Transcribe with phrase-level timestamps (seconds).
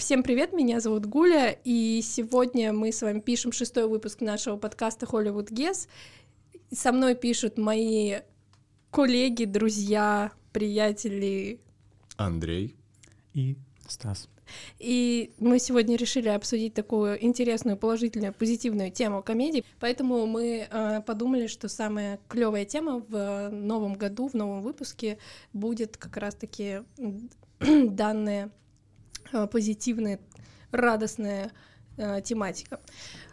[0.00, 5.04] Всем привет, меня зовут Гуля, и сегодня мы с вами пишем шестой выпуск нашего подкаста
[5.04, 5.88] Hollywood Guess.
[6.72, 8.20] Со мной пишут мои
[8.90, 11.60] коллеги, друзья, приятели.
[12.16, 12.76] Андрей.
[13.34, 13.58] И
[13.88, 14.30] Стас.
[14.78, 19.66] И мы сегодня решили обсудить такую интересную, положительную, позитивную тему комедии.
[19.80, 25.18] Поэтому мы э, подумали, что самая клевая тема в новом году, в новом выпуске
[25.52, 26.84] будет как раз-таки
[27.60, 28.50] данная
[29.50, 30.20] позитивная,
[30.70, 31.50] радостная
[31.96, 32.80] э, тематика.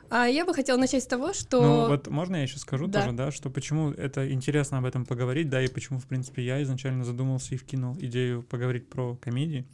[0.09, 1.62] А я бы хотела начать с того, что...
[1.62, 3.02] Ну вот можно я еще скажу Да.
[3.02, 6.63] тоже, да, что почему это интересно об этом поговорить, да, и почему, в принципе, я
[6.63, 9.66] изначально задумался и вкинул идею поговорить про комедии.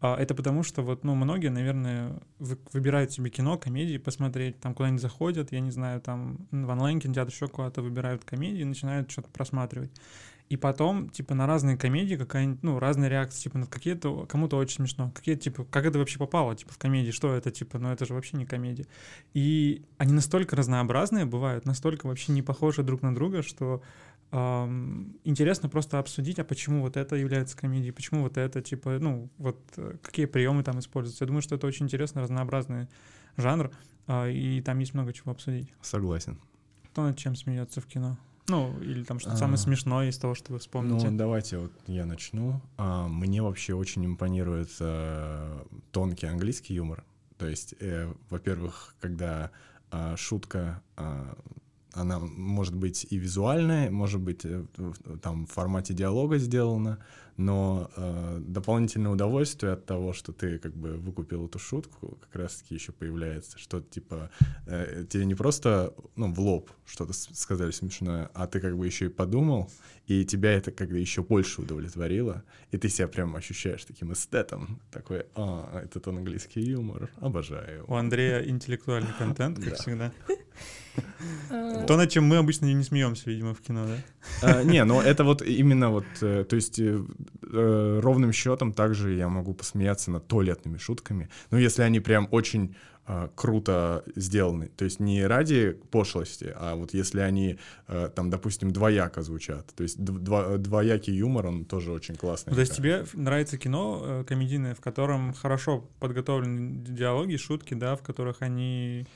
[0.00, 4.74] А, это потому что вот, ну, многие, наверное, вы- выбирают себе кино, комедии посмотреть, там
[4.74, 9.30] куда-нибудь заходят, я не знаю, там в онлайн-кинотеатр еще куда-то выбирают комедии и начинают что-то
[9.30, 9.90] просматривать.
[10.50, 14.76] И потом, типа, на разные комедии какая-нибудь, ну, разные реакции, типа, на какие-то, кому-то очень
[14.76, 18.04] смешно, какие типа, как это вообще попало, типа, в комедии, что это, типа, ну, это
[18.04, 18.86] же вообще не комедия.
[19.32, 23.82] И они настолько разнообразные бывают, настолько вообще не похожи друг на друга, что
[24.32, 29.30] ам, интересно просто обсудить, а почему вот это является комедией, почему вот это, типа, ну,
[29.38, 31.24] вот э, какие приемы там используются.
[31.24, 32.88] Я думаю, что это очень интересный, разнообразный
[33.38, 33.70] жанр,
[34.06, 35.72] а, и там есть много чего обсудить.
[35.80, 36.38] Согласен.
[36.90, 38.18] Кто над чем смеется в кино?
[38.48, 39.38] Ну, или там что-то А.
[39.38, 41.08] самое смешное из того, что вы вспомните.
[41.10, 42.60] Ну, давайте вот я начну.
[42.76, 47.04] А, мне вообще очень импонирует э, тонкий английский юмор.
[47.38, 49.50] То есть, э, во-первых, когда
[49.90, 51.36] а, шутка, а,
[51.92, 56.98] она может быть и визуальная, может быть э, в- там в формате диалога сделана,
[57.36, 62.74] но э, дополнительное удовольствие от того, что ты как бы выкупил эту шутку, как раз-таки
[62.74, 64.30] еще появляется, что типа
[64.66, 69.06] э, тебе не просто ну, в лоб что-то сказали смешное, а ты как бы еще
[69.06, 69.70] и подумал,
[70.06, 74.80] и тебя это как бы еще больше удовлетворило, и ты себя прям ощущаешь таким эстетом,
[74.90, 77.84] такой, а, это тот английский юмор, обожаю.
[77.88, 79.74] У Андрея интеллектуальный контент, как Да.
[79.76, 80.12] всегда.
[81.50, 84.02] э, То, над чем мы обычно не смеемся, видимо, в кино, да?
[84.42, 87.04] А, Не, ну это вот именно вот, э, то есть э,
[88.02, 93.28] ровным счетом также я могу посмеяться над туалетными шутками, ну если они прям очень а,
[93.34, 99.22] круто сделаны, то есть не ради пошлости, а вот если они э, там, допустим, двояко
[99.22, 102.50] звучат, то есть дв- два- двоякий юмор, он тоже очень классный.
[102.50, 107.74] Ну, то есть тебе нравится кино э, комедийное, в котором хорошо подготовлены ди- диалоги, шутки,
[107.74, 109.06] да, в которых они...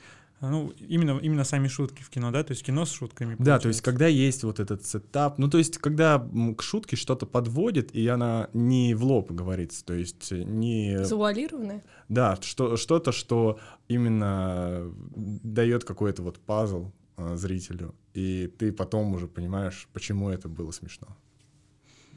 [0.41, 2.43] Ну, именно, именно сами шутки в кино, да?
[2.43, 3.35] То есть кино с шутками.
[3.37, 3.83] Да, то есть получается.
[3.83, 6.25] когда есть вот этот сетап, ну то есть когда
[6.57, 11.03] к шутке что-то подводит, и она не в лоб говорится, то есть не...
[11.03, 11.83] завуалированная.
[12.07, 19.27] Да, что, что-то, что именно дает какой-то вот пазл а, зрителю, и ты потом уже
[19.27, 21.07] понимаешь, почему это было смешно.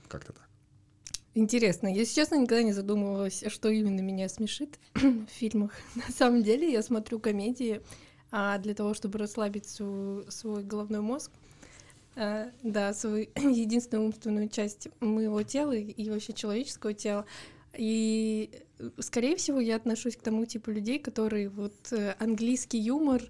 [0.07, 0.49] Как-то так.
[1.35, 5.73] Интересно, если честно, никогда не задумывалась, что именно меня смешит в фильмах.
[5.95, 7.81] На самом деле я смотрю комедии
[8.33, 11.31] а, для того, чтобы расслабить свой, свой головной мозг.
[12.17, 17.27] А, да, свою единственную умственную часть моего тела и вообще человеческого тела.
[17.77, 23.23] И, э, скорее всего, я отношусь к тому типу людей, которые вот э, английский юмор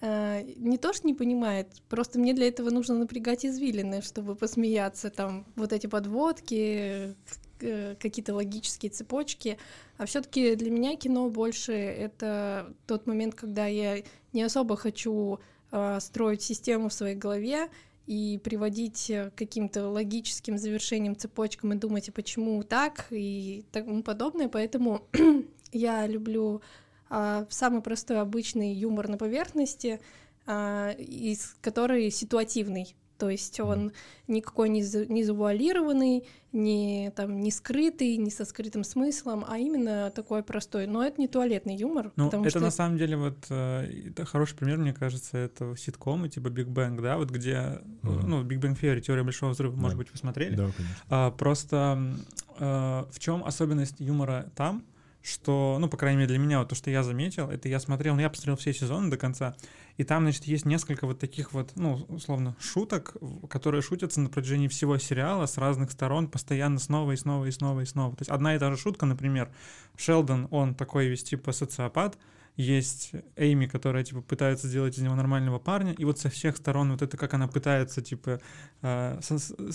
[0.00, 5.10] э, не то что не понимает, просто мне для этого нужно напрягать извилины, чтобы посмеяться.
[5.10, 7.14] Там вот эти подводки, э,
[7.58, 9.58] какие-то логические цепочки.
[9.98, 14.02] А все-таки для меня кино больше это тот момент, когда я
[14.32, 15.40] не особо хочу
[15.70, 17.68] э, строить систему в своей голове
[18.06, 24.02] и приводить э, к каким-то логическим завершениям, цепочкам и думать, а почему так и тому
[24.02, 24.48] подобное.
[24.48, 25.02] Поэтому
[25.72, 26.60] я люблю
[27.08, 30.00] а, самый простой обычный юмор на поверхности,
[30.46, 32.94] а, из который ситуативный.
[33.18, 33.92] То есть он
[34.28, 40.10] никакой не, за- не завуалированный, не, там, не скрытый, не со скрытым смыслом, а именно
[40.14, 40.86] такой простой.
[40.86, 42.12] Но это не туалетный юмор.
[42.16, 46.28] Ну, это что на самом деле вот э, это хороший пример, мне кажется, это ситкомы
[46.28, 48.28] типа Big Bang, да, вот где, э, Мгм.
[48.30, 49.98] ну, Big Bang Theory, теория большого взрыва, может Да.
[49.98, 50.54] быть, вы смотрели?
[50.56, 50.96] Да, конечно.
[51.08, 52.14] А, просто
[52.58, 54.82] э, в чем особенность юмора там,
[55.26, 58.14] что, ну, по крайней мере, для меня, вот то, что я заметил, это я смотрел,
[58.14, 59.56] ну, я посмотрел все сезоны до конца,
[59.96, 63.16] и там, значит, есть несколько вот таких вот, ну, условно, шуток,
[63.50, 67.80] которые шутятся на протяжении всего сериала с разных сторон, постоянно снова и снова и снова
[67.80, 68.14] и снова.
[68.14, 69.50] То есть одна и та же шутка, например,
[69.96, 72.16] Шелдон, он такой весь типа социопат,
[72.56, 76.90] есть Эйми, которая, типа, пытается сделать из него нормального парня, и вот со всех сторон
[76.92, 78.40] вот это, как она пытается, типа,
[78.82, 79.20] э,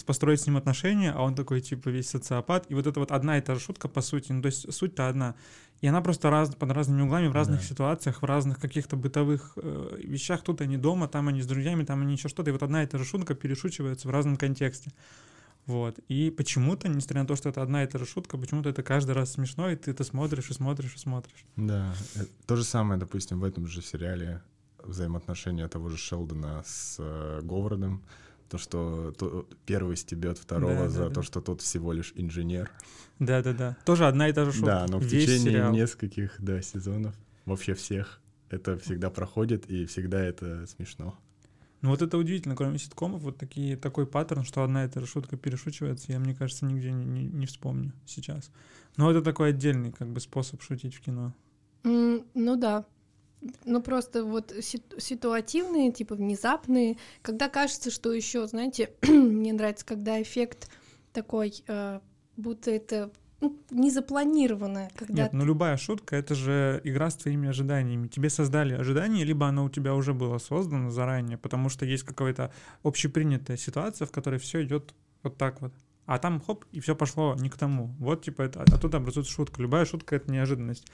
[0.05, 3.37] построить с ним отношения, а он такой, типа, весь социопат, и вот это вот одна
[3.37, 5.35] и та же шутка, по сути, ну, то есть суть-то одна.
[5.81, 7.65] И она просто раз, под разными углами, в разных Да.
[7.65, 10.43] ситуациях, в разных каких-то бытовых э, вещах.
[10.43, 12.49] Тут они дома, там они с друзьями, там они еще что-то.
[12.49, 14.91] И вот одна и та же шутка перешучивается в разном контексте.
[15.67, 15.99] Вот.
[16.07, 19.11] И почему-то, несмотря на то, что это одна и та же шутка, почему-то это каждый
[19.11, 21.45] раз смешно, и ты это смотришь и смотришь и смотришь.
[21.55, 21.93] Да.
[22.15, 24.41] э, То же самое, допустим, в этом же сериале
[24.83, 28.03] взаимоотношения того же Шелдона с э, Говардом.
[28.49, 31.13] То, что то- первый стебет второго Да, да, за да.
[31.15, 32.69] то, что тот всего лишь инженер.
[33.19, 33.77] Да-да-да.
[33.85, 34.65] Тоже одна и та же шутка.
[34.65, 35.71] Да, но в Весь течение сериал.
[35.73, 37.15] нескольких да, сезонов,
[37.45, 38.19] вообще всех,
[38.49, 41.17] это всегда проходит, и всегда это смешно.
[41.81, 45.07] Ну вот это удивительно, кроме ситкомов, вот такие, такой паттерн, что одна и та же
[45.07, 48.51] шутка перешучивается, я, мне кажется, нигде не, не, не вспомню сейчас.
[48.97, 51.33] Но это такой отдельный как бы способ шутить в кино.
[51.83, 52.85] М, Ну да.
[53.65, 60.21] Ну просто вот сит- ситуативные, типа внезапные, когда кажется, что еще, знаете, мне нравится, когда
[60.21, 60.69] эффект
[61.11, 61.99] такой, э,
[62.37, 67.49] будто это ну, не запланированное, когда Нет, ну любая шутка— это же игра с твоими
[67.49, 68.07] ожиданиями.
[68.07, 72.53] Тебе создали ожидание, либо оно у тебя уже было создано заранее, потому что есть какая-то
[72.83, 74.93] общепринятая ситуация, в которой все идет
[75.23, 75.73] вот так вот.
[76.11, 77.95] А там хоп, и все пошло не к тому.
[77.97, 79.61] Вот, типа, это, оттуда образуется шутка.
[79.61, 80.85] Любая шутка— это неожиданность.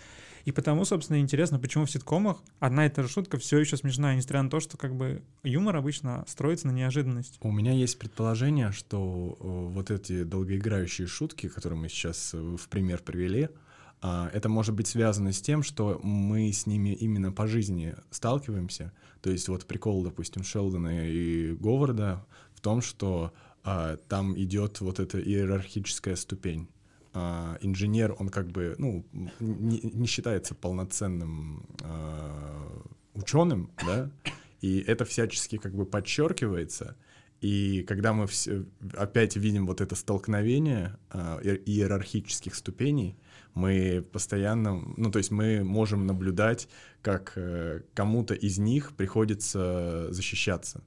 [0.46, 4.16] И потому, собственно, интересно, почему в ситкомах одна и та же шутка все еще смешная,
[4.16, 7.40] несмотря на то, что как бы юмор обычно строится на неожиданности.
[7.42, 12.70] У меня есть предположение, что э, вот эти долгоиграющие шутки, которые мы сейчас э, в
[12.70, 13.50] пример привели,
[14.02, 18.94] а, это может быть связано с тем, что мы с ними именно по жизни сталкиваемся.
[19.22, 22.24] То есть вот прикол, допустим, Шелдона и Говарда
[22.54, 23.47] в том, что а,
[24.08, 26.68] там идет вот эта иерархическая ступень.
[27.14, 29.06] А, инженер, он как бы, ну,
[29.40, 31.66] не, не считается полноценным
[33.14, 34.12] ученым, да,
[34.62, 36.96] и это всячески как бы подчеркивается.
[37.42, 38.66] И когда мы все,
[38.96, 43.16] опять видим вот это столкновение а, иер- иерархических ступеней,
[43.54, 46.68] мы постоянно, ну то есть мы можем наблюдать,
[47.02, 50.84] как э, кому-то из них приходится защищаться.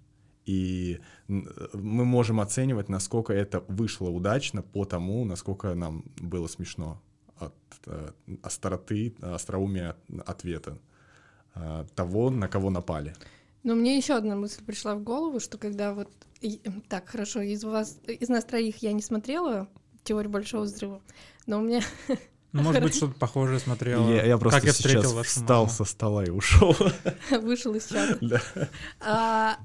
[0.51, 0.99] И
[1.29, 7.01] н- мы можем оценивать, насколько это вышло удачно по тому, насколько нам было смешно
[7.39, 7.55] от
[7.87, 8.11] э,
[8.43, 9.95] остроты, остроумия
[10.27, 10.77] ответа
[11.55, 13.15] э, того, на кого напали.
[13.63, 16.09] Но мне еще одна мысль пришла в голову, что когда вот...
[16.89, 19.69] Так, хорошо, из вас, из нас троих я не смотрела
[20.03, 21.01] теорию большого взрыва,
[21.47, 21.83] но у меня
[22.53, 24.09] Ну, может быть, что-то похожее смотрела.
[24.11, 25.77] Я, я просто как я встретил сейчас вашу встал маму.
[25.77, 26.75] со стола и ушел.
[27.43, 28.19] вышел из чата.
[28.23, 28.41] Да.
[29.01, 29.59] А,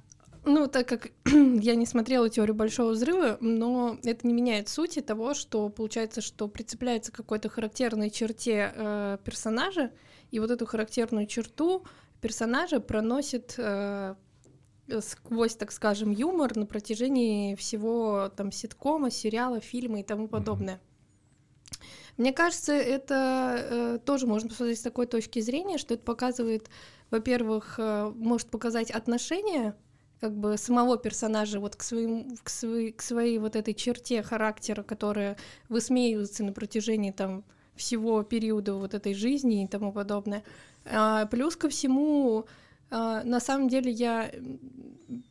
[0.45, 5.33] ну, так как я не смотрела теорию большого взрыва, но это не меняет сути того,
[5.33, 9.91] что получается, что прицепляется к какой-то характерной черте э, персонажа,
[10.31, 11.85] и вот эту характерную черту
[12.21, 14.15] персонажа проносит э,
[15.01, 20.79] сквозь, так скажем, юмор на протяжении всего там ситкома, сериала, фильма и тому подобное.
[22.17, 26.69] Мне кажется, это э, тоже можно посмотреть с такой точки зрения, что это показывает,
[27.11, 29.75] во-первых, э, может показать отношение
[30.19, 34.83] как бы самого персонажа вот к своим к своей, к своей вот этой черте характера,
[34.83, 35.37] которая
[35.69, 37.43] высмеивается на протяжении там
[37.75, 40.43] всего периода вот этой жизни и тому подобное.
[40.85, 42.45] А, плюс ко всему,
[42.89, 44.31] а, на самом деле я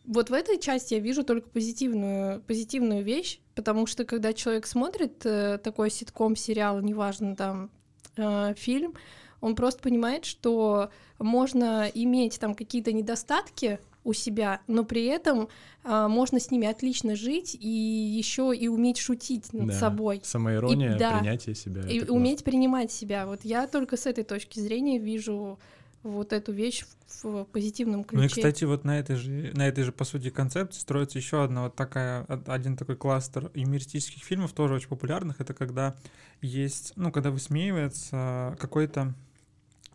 [0.05, 5.25] вот в этой части я вижу только позитивную позитивную вещь, потому что когда человек смотрит
[5.25, 7.71] э, такой ситком, сериал, неважно там
[8.17, 8.95] э, фильм,
[9.41, 15.49] он просто понимает, что можно иметь там какие-то недостатки у себя, но при этом
[15.83, 19.75] а, можно с ними отлично жить и еще и уметь шутить над Да.
[19.75, 20.21] собой.
[20.23, 21.19] Самоирония, И- да.
[21.19, 21.83] принятие себя.
[21.89, 23.27] И уметь принимать себя.
[23.27, 25.59] Вот я только с этой точки зрения вижу
[26.03, 26.85] вот эту вещь
[27.23, 28.21] в, в позитивном ключе.
[28.21, 31.43] Ну и, кстати, вот на этой же, на этой же, по сути, концепции строится еще
[31.43, 35.41] одна вот такая, од- один такой кластер юмористических фильмов, тоже очень популярных.
[35.41, 35.95] Это когда
[36.43, 39.15] есть, ну, когда высмеивается какой-то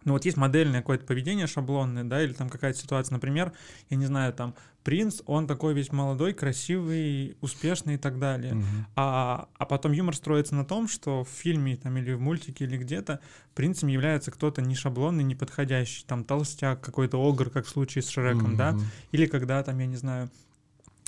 [0.05, 3.53] ну вот есть модельное какое-то поведение шаблонное, да, или там какая-то ситуация, например,
[3.89, 8.55] я не знаю, там принц, он такой весь молодой, красивый, успешный и так далее.
[8.55, 8.85] Мгм.
[8.95, 12.77] А, а потом юмор строится на том, что в фильме там, или в мультике или
[12.77, 13.19] где-то
[13.53, 18.09] принцем является кто-то не шаблонный, не подходящий, там толстяк, какой-то огр, как в случае с
[18.09, 18.85] Шреком, да, Мгм.
[19.11, 20.29] или когда там, я не знаю,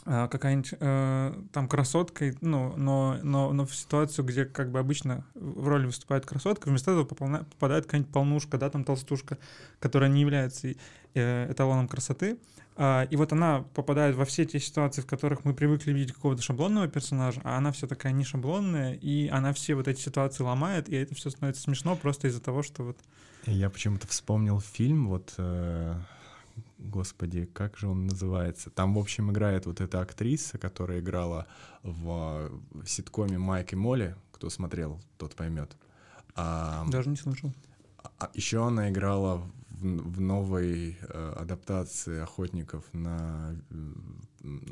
[0.06, 5.68] какая-нибудь э, там красотка, ну, но, но, но в ситуацию, где как бы обычно в
[5.68, 9.38] роли выступает красотка, вместо этого попадает какая-нибудь полнушка, да, там толстушка,
[9.80, 10.74] которая не является
[11.14, 12.38] э, эталоном красоты.
[12.78, 16.42] А, и вот она попадает во все те ситуации, в которых мы привыкли видеть какого-то
[16.42, 20.90] шаблонного персонажа, а она все такая не шаблонная, и она все вот эти ситуации ломает,
[20.90, 22.98] и это все становится смешно просто из-за того, что вот
[23.46, 25.96] Я почему-то вспомнил фильм, вот, э,
[26.78, 28.70] господи, как же он называется?
[28.70, 31.48] Там, в общем, играет вот эта актриса, которая играла
[31.84, 34.16] в, в ситкоме Майк и Молли.
[34.32, 35.76] Кто смотрел, тот поймет.
[36.36, 37.54] А, даже не слышал.
[38.34, 39.38] еще она играла
[39.70, 43.76] в, в новой э, адаптации охотников на э,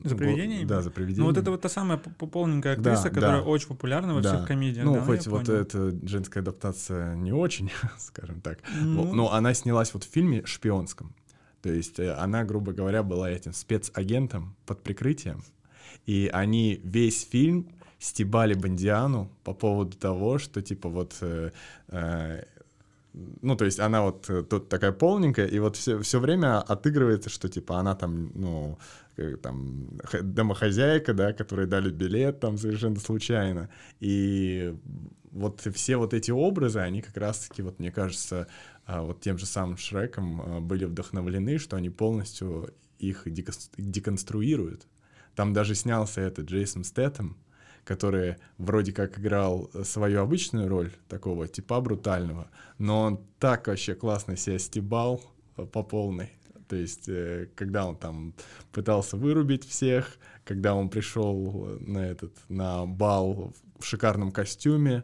[0.05, 0.65] За привидениями?
[0.65, 1.21] Да, за привидениями.
[1.27, 3.47] Ну вот это вот та самая п- полненькая актриса, Да, которая да.
[3.47, 4.35] очень популярна во Да.
[4.35, 4.85] всех комедиях.
[4.85, 5.59] Ну, да, хоть вот понял.
[5.61, 8.59] эта женская адаптация не очень, скажем так.
[8.81, 11.13] Ну, Но она снялась вот в фильме шпионском.
[11.61, 15.43] То есть э, она, грубо говоря, была этим спецагентом под прикрытием.
[16.05, 17.67] И они весь фильм
[17.99, 21.17] стебали Бондиану по поводу того, что типа вот...
[21.21, 21.51] э,
[21.89, 22.43] э,
[23.41, 27.29] ну, то есть она вот э, тут такая полненькая, и вот все, все время отыгрывается,
[27.29, 28.77] что типа она там, ну,
[29.41, 29.89] там,
[30.21, 33.69] домохозяйка, да, которой дали билет там совершенно случайно.
[33.99, 34.75] И
[35.31, 38.47] вот все вот эти образы, они как раз-таки, вот мне кажется,
[38.85, 44.87] а, вот тем же самым Шреком а, были вдохновлены, что они полностью их деконс- деконструируют.
[45.35, 47.37] Там даже снялся этот Джейсон Стэттем,
[47.83, 54.35] который вроде как играл свою обычную роль такого типа брутального, но он так вообще классно
[54.35, 55.21] себя стебал
[55.57, 56.31] э, по полной.
[56.67, 58.35] То есть, э, когда он там
[58.71, 65.03] пытался вырубить всех, когда он пришел на этот на бал в шикарном костюме,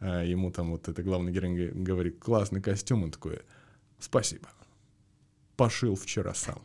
[0.00, 3.40] ему там вот это главный герой г- говорит классный костюм, он такой
[3.98, 4.48] спасибо,
[5.56, 6.60] пошил вчера сам.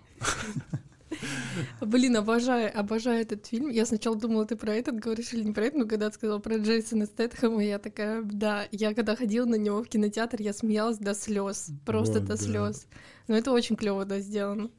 [1.82, 3.70] Блин, обожаю, обожаю этот фильм.
[3.70, 6.40] Я сначала думала, ты про этот говоришь или не про этот, но когда ты сказала
[6.40, 10.98] про Джейсона Стэтхэма, я такая, да, я когда ходила на него в кинотеатр, я смеялась
[10.98, 12.38] до слез, просто Вот, до да.
[12.38, 12.88] слез.
[13.28, 14.70] Но это очень клево, да, сделано.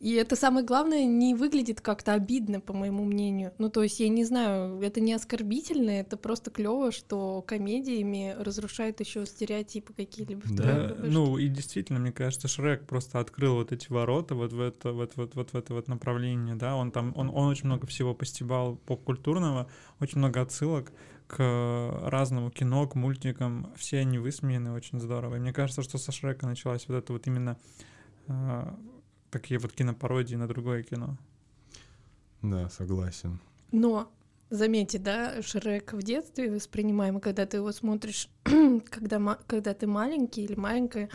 [0.00, 3.52] И это самое главное, не выглядит как-то обидно, по моему мнению.
[3.58, 9.00] Ну, то есть, я не знаю, это не оскорбительно, это просто клево, что комедиями разрушают
[9.00, 10.42] еще стереотипы какие-либо.
[10.50, 14.92] Да, ну и действительно, мне кажется, Шрек просто открыл вот эти ворота вот в это
[14.92, 18.14] вот, вот, вот в это вот направление, да, он там, он, он очень много всего
[18.14, 19.68] постебал поп-культурного,
[20.00, 20.92] очень много отсылок
[21.26, 25.36] к разному кино, к мультикам, все они высмеяны очень здорово.
[25.36, 27.58] И мне кажется, что со Шрека началась вот это вот именно
[28.28, 28.78] а,
[29.30, 31.16] такие вот кинопародии на другое кино.
[32.42, 33.40] Да, согласен.
[33.72, 34.10] Но
[34.50, 38.28] заметьте, да, Шрек в детстве воспринимаемый, когда ты его смотришь,
[38.90, 41.10] когда, ма- когда ты маленький или маленькая,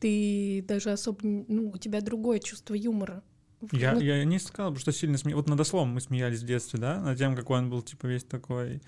[0.00, 3.22] ты даже особо, ну, у тебя другое чувство юмора.
[3.70, 5.36] Я, Ну, я не сказал бы, что сильно смеялись.
[5.36, 8.24] Вот над ослом мы смеялись в детстве, да, над тем, какой он был, типа, весь
[8.24, 8.82] такой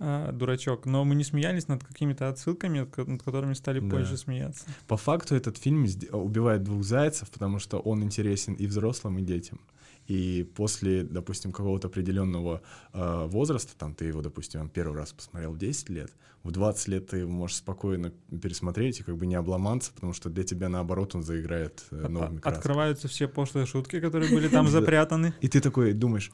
[0.00, 0.86] а, дурачок.
[0.86, 3.88] Но мы не смеялись над какими-то отсылками, над ко- над которыми стали Да.
[3.96, 4.64] позже смеяться.
[4.88, 9.60] По факту этот фильм убивает двух зайцев, потому что он интересен и взрослым, и детям.
[10.06, 15.58] И после, допустим, какого-то определенного э, возраста, там ты его, допустим, первый раз посмотрел в
[15.58, 16.10] 10 лет,
[16.42, 18.10] в 20 лет ты его можешь спокойно
[18.42, 22.08] пересмотреть и как бы не обломаться, потому что для тебя, наоборот, он заиграет э, А-
[22.08, 22.56] новыми красками.
[22.56, 25.32] Открываются все пошлые шутки, которые были там запрятаны.
[25.42, 26.32] И ты такой думаешь,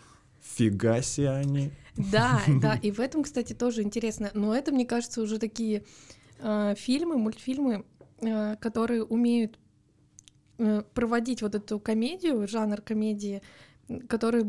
[0.55, 1.71] фига себе они.
[1.97, 4.31] Да, да, и в этом, кстати, тоже интересно.
[4.35, 5.85] Но это, мне кажется, уже такие
[6.39, 7.85] э, фильмы, мультфильмы,
[8.21, 9.59] э, которые умеют
[10.59, 13.43] э, проводить вот эту комедию, жанр комедии,
[14.09, 14.45] который,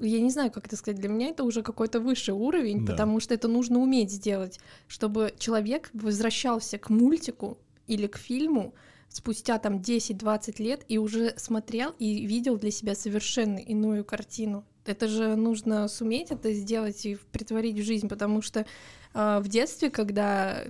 [0.00, 2.92] я не знаю, как это сказать, для меня это уже какой-то высший уровень, Да.
[2.92, 8.74] потому что это нужно уметь сделать, чтобы человек возвращался к мультику или к фильму
[9.08, 14.64] спустя там 10-20 лет и уже смотрел и видел для себя совершенно иную картину.
[14.90, 18.66] Это же нужно суметь это сделать и притворить в жизнь, потому что
[19.12, 20.64] а, в детстве, когда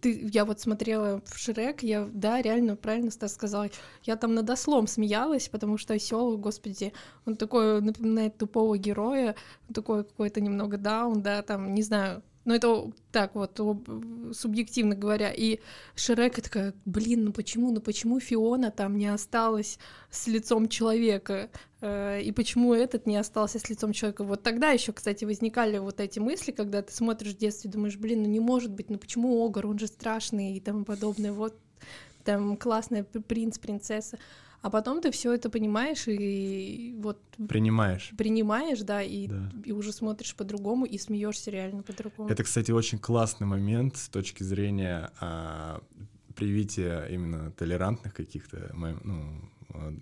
[0.00, 3.66] ты- я вот смотрела в Шрек, я, да, реально правильно Стас сказал,
[4.04, 6.92] я там над ослом смеялась, потому что осел, господи,
[7.26, 9.34] он такой напоминает тупого героя,
[9.72, 15.32] такой какой-то немного даун, да, там, не знаю, но это так вот, об- субъективно говоря.
[15.32, 15.60] И
[15.94, 19.78] Шрек такая, блин, ну почему, ну почему Фиона там не осталась
[20.10, 21.50] с лицом человека?
[21.80, 24.24] Э, И почему этот не остался с лицом человека?
[24.24, 28.22] Вот тогда еще, кстати, возникали вот эти мысли, когда ты смотришь в детстве, думаешь, блин,
[28.22, 31.32] ну не может быть, ну почему Огар, он же страшный и тому подобное.
[31.32, 31.56] Вот
[32.24, 34.18] там классный п- принц, принцесса.
[34.64, 37.18] А потом ты все это понимаешь и вот
[37.48, 38.12] Принимаешь.
[38.16, 39.52] принимаешь, да, и, Да.
[39.62, 42.30] и уже смотришь по-другому и смеешься реально по-другому.
[42.30, 45.82] Это, кстати, очень классный момент с точки зрения а,
[46.34, 49.92] привития именно толерантных каких-то, ну, а,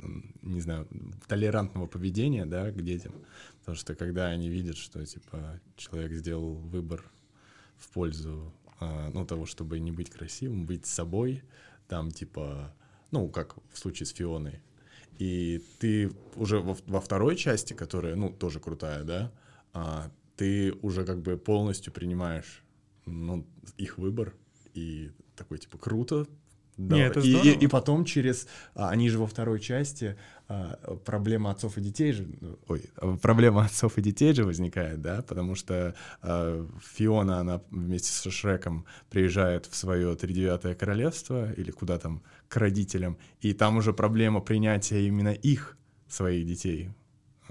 [0.42, 0.86] не знаю,
[1.26, 3.14] толерантного поведения, да, к детям.
[3.58, 7.02] Потому что когда они видят, что, типа, человек сделал выбор
[7.78, 11.42] в пользу, а, ну, того, чтобы не быть красивым, быть собой,
[11.88, 12.72] там, типа,
[13.12, 14.60] ну, как в случае с Фионой,
[15.18, 19.32] и ты уже во, во второй части, которая, ну, тоже крутая, да,
[19.72, 22.64] а, ты уже как бы полностью принимаешь,
[23.06, 24.34] ну, их выбор,
[24.74, 26.26] и такой, типа, круто,
[26.76, 27.58] Да, Не, это и, и, здорово.
[27.58, 28.48] и потом через...
[28.74, 30.16] а, Они же во второй части
[30.48, 32.26] а, проблема отцов и детей же...
[32.40, 38.10] ну, Ой, проблема отцов и детей же возникает, да, потому что а, Фиона, она вместе
[38.10, 43.92] со Шреком приезжает в свое тридевятое королевство или куда там, к родителям, и там уже
[43.92, 45.76] проблема принятия именно их,
[46.08, 46.90] своих детей.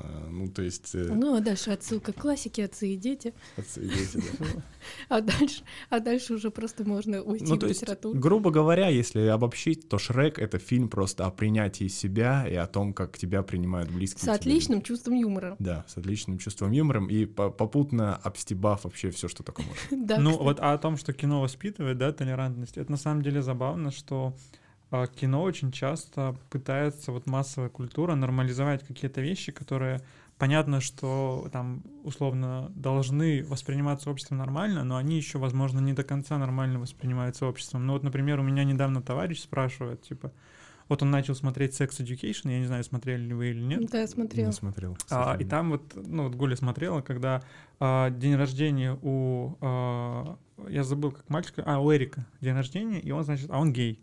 [0.03, 0.95] А, Ну, то есть...
[0.95, 3.33] э, Ну, а дальше отсылка к классике «Отцы и дети».
[3.57, 4.45] отцы и дети, да.
[5.09, 8.19] А дальше, а дальше уже просто можно уйти Ну, в то есть, литературу.
[8.19, 12.93] грубо говоря, если обобщить, то Шрек— это фильм просто о принятии себя и о том,
[12.93, 15.55] как тебя принимают близкие С тебе отличным чувством юмора.
[15.59, 20.05] Да, с отличным чувством юмором и по- попутно обстебав вообще все, что только можно.
[20.07, 20.43] Да, ну, кстати.
[20.43, 24.35] вот а о том, что кино воспитывает, да, толерантность, это на самом деле забавно, что
[25.15, 30.01] кино очень часто пытается, вот массовая культура, нормализовать какие-то вещи, которые
[30.37, 36.37] понятно, что там условно должны восприниматься обществом нормально, но они еще, возможно, не до конца
[36.37, 37.85] нормально воспринимаются обществом.
[37.85, 40.31] Ну вот, например, у меня недавно товарищ спрашивает, типа,
[40.89, 43.89] вот он начал смотреть Sex Education, я не знаю, смотрели ли вы или нет.
[43.91, 44.47] Да, я смотрела.
[44.47, 44.97] Не смотрел.
[45.09, 47.43] А, и там вот, ну, вот Гуля смотрела, когда
[47.79, 53.11] а, день рождения у, а, я забыл, как мальчика, а, у Эрика день рождения, и
[53.11, 54.01] он, значит, а он гей.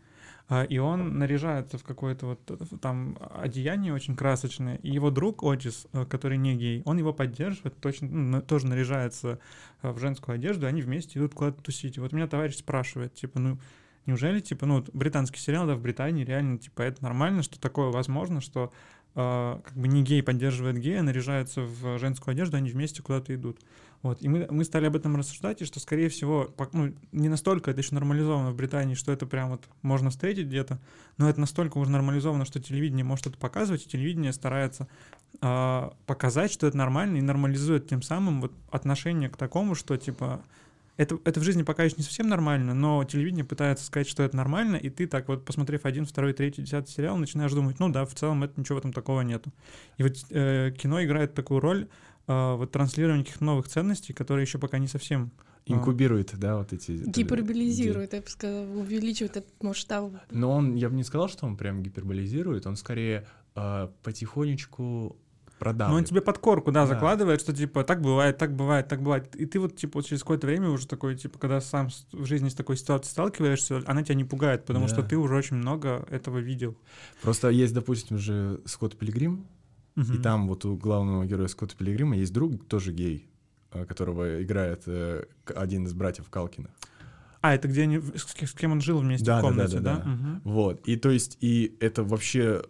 [0.51, 5.43] А, и он наряжается в какое-то вот э, там одеяние очень красочное, и его друг
[5.43, 9.41] Отис, э, который не гей, он его поддерживает, точно, ну, тоже наряжается
[9.83, 11.99] э, в женскую одежду, и они вместе идут куда-то тусить.
[11.99, 13.59] Вот меня товарищ спрашивает, типа, ну,
[14.07, 17.91] неужели, типа, ну, вот британский сериал, да, в Британии реально, типа, это нормально, что такое
[17.91, 18.73] возможно, что
[19.17, 23.61] э, как бы не гей поддерживает гея, наряжается в женскую одежду, они вместе куда-то идут.
[24.03, 24.23] Вот.
[24.23, 27.81] И мы, мы стали об этом рассуждать, и что, скорее всего, ну, не настолько это
[27.81, 30.79] еще нормализовано в Британии, что это прям вот можно встретить где-то,
[31.17, 34.87] но это настолько уже нормализовано, что телевидение может это показывать, и телевидение старается
[35.41, 40.43] а, показать, что это нормально, и нормализует тем самым вот отношение к такому, что типа
[40.99, 44.37] это, это в жизни пока еще не совсем нормально, но телевидение пытается сказать, что это
[44.37, 48.05] нормально, и ты так вот, посмотрев один, второй, третий, десятый сериал, начинаешь думать, ну да,
[48.05, 49.53] в целом это ничего в этом такого нету.
[49.97, 51.89] И вот э, кино играет такую роль э,
[52.29, 55.31] вот транслирования каких-то новых ценностей, которые еще пока не совсем
[55.71, 56.93] Инкубирует, да, вот эти...
[56.93, 60.13] Гиперболизирует, я бы сказала, увеличивает этот масштаб.
[60.31, 65.17] Но он, я бы не сказал, что он прям гиперболизирует, он скорее а, потихонечку Ну,
[65.59, 66.03] продавливает.
[66.03, 66.95] он тебе под корку, да, Да.
[66.95, 69.35] закладывает, что типа так бывает, так бывает, так бывает.
[69.37, 72.49] И ты вот типа вот через какое-то время уже такой, типа, когда сам в жизни
[72.49, 74.95] с такой ситуацией сталкиваешься, она тебя не пугает, потому Да.
[74.95, 76.79] что ты уже очень много этого видел.
[77.21, 79.47] Просто есть, допустим, же Скотт Пилигрим,
[79.99, 80.23] и Мгм.
[80.23, 83.29] там вот у главного героя Скотта Пилигрима есть друг, тоже гей,
[83.73, 85.25] а, которого играет э,
[85.57, 86.71] один из братьев Калкина.
[87.41, 89.81] А, это где они, с, с кем он жил вместе Да, в да, да, комнате,
[89.81, 90.03] да, да?
[90.03, 90.11] да.
[90.11, 90.41] Мгм.
[90.45, 92.63] Вот, и то есть, и это вообще,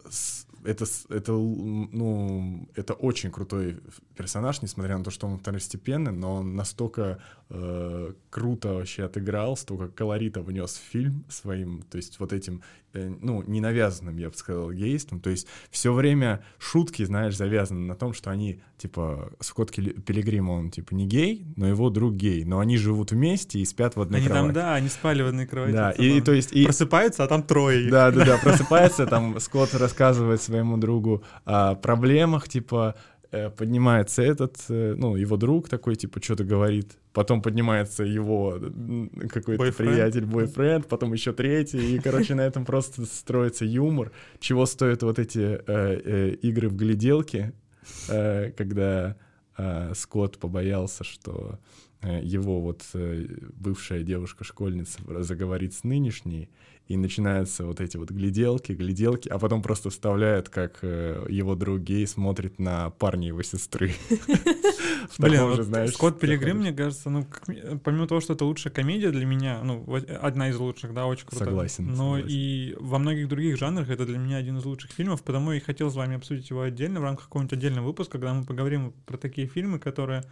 [0.64, 3.80] это, это, ну, это очень крутой
[4.16, 7.18] персонаж, несмотря на то, что он второстепенный, но он настолько
[7.50, 13.08] э, круто вообще отыграл, столько колорита внес в фильм своим, то есть вот этим, э,
[13.20, 18.12] ну, ненавязанным, я бы сказал, гейством, то есть все время шутки, знаешь, завязаны на том,
[18.12, 22.76] что они, типа, Скотт Пилигрим, он, типа, не гей, но его друг гей, но они
[22.76, 24.54] живут вместе и спят в одной Они там, кровати.
[24.54, 25.72] да, они спали в одной кровати.
[25.72, 26.52] Да, и, то есть...
[26.52, 31.74] И, Просыпаются, а там трое да, да, да, просыпается, там Скотт рассказывает своему другу о
[31.74, 32.94] проблемах, типа,
[33.30, 38.58] поднимается этот, э, ну, его друг такой, типа, что-то говорит, потом поднимается его
[39.28, 45.02] какой-то приятель, бойфренд, потом еще третий, и, короче, на этом просто строится юмор, чего стоят
[45.02, 47.52] вот эти э, э, игры в гляделки,
[48.08, 49.16] э, когда
[49.58, 51.58] э, Скотт побоялся, что
[52.00, 56.48] э, его вот э, бывшая девушка-школьница заговорит с нынешней,
[56.88, 61.80] и начинаются вот эти вот гляделки, гляделки, а потом просто вставляют, как э, его друг
[61.80, 63.92] гей смотрит на парня его сестры.
[65.18, 69.26] Блин, Скотт Пилигрим, мне кажется, ну, как ми- помимо того, что это лучшая комедия для
[69.26, 71.44] меня, ну, вот одна из лучших, да, очень круто.
[71.44, 72.26] Согласен, Но согласен.
[72.28, 75.90] и во многих других жанрах это для меня один из лучших фильмов, потому и хотел
[75.90, 79.46] с вами обсудить его отдельно в рамках какого-нибудь отдельного выпуска, когда мы поговорим про такие
[79.46, 80.24] фильмы, которые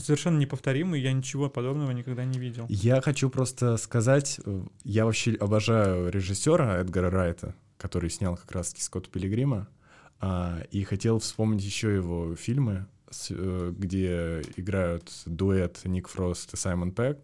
[0.00, 2.66] совершенно неповторимы, и я ничего подобного никогда не видел.
[2.68, 8.82] Я хочу просто сказать, э, я вообще обожаю режиссера Эдгара Райта, который снял как раз-таки
[8.82, 9.68] Скотта Пилигрима,
[10.20, 12.86] а, и хотел вспомнить еще его фильмы,
[13.30, 17.18] э, где играют дуэт Ник Фрост и Саймон Пэк.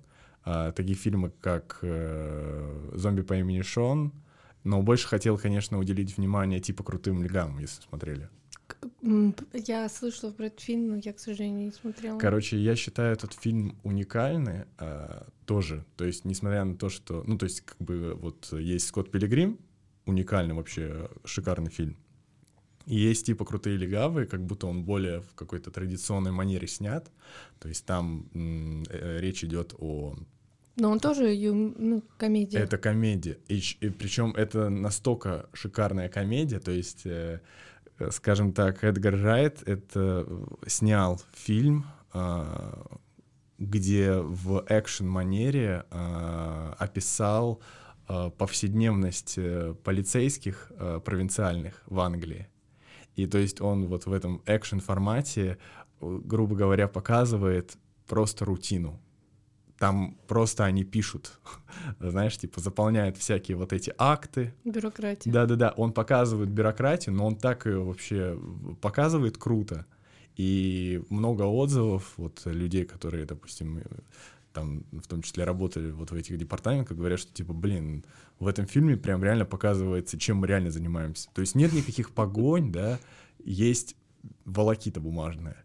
[0.45, 4.13] А, Такие фильмы, как э, «Зомби по имени Шон»,
[4.65, 8.29] но больше хотел, конечно, уделить внимание типа «Крутым легам», если смотрели.
[9.53, 12.19] Я слышала про этот фильм, но я, к сожалению, не смотрела.
[12.19, 15.85] Короче, я считаю этот фильм уникальный а, тоже.
[15.97, 17.25] То есть, несмотря на то, что...
[17.27, 19.59] Ну, то есть, как бы вот есть Скотт Пилигрим,
[20.07, 21.97] уникальный вообще, шикарный фильм.
[22.87, 27.11] И есть типа крутые легавые, как будто он более в какой-то традиционной манере снят.
[27.61, 30.17] То есть там м, э, речь идет о
[30.77, 32.59] Но он тоже ю- ну, комедия.
[32.59, 33.39] Это комедия.
[33.49, 37.41] И, и причем это настолько шикарная комедия, то есть, э,
[38.11, 40.27] скажем так, Эдгар Райт это
[40.67, 42.73] снял фильм, э,
[43.59, 47.61] где в экшен-манере э, описал
[48.09, 52.49] э, повседневность э, полицейских э, провинциальных в Англии.
[53.15, 55.59] И то есть он вот в этом экшен-формате,
[56.01, 59.01] э, грубо говоря, показывает просто рутину
[59.83, 61.41] там просто они пишут,
[61.99, 64.55] знаешь, типа заполняют всякие вот эти акты.
[64.65, 65.33] Бюрократия.
[65.33, 68.39] Да-да-да, он показывает бюрократию, но он так ее вообще
[68.81, 69.85] показывает круто.
[70.37, 73.83] И много отзывов вот людей, которые, допустим,
[74.53, 78.05] там в том числе работали вот в этих департаментах, говорят, что типа, блин,
[78.39, 81.29] в этом фильме прям реально показывается, чем мы реально занимаемся.
[81.35, 83.01] То есть нет никаких погонь, да,
[83.43, 83.97] есть
[84.45, 85.57] волокита бумажная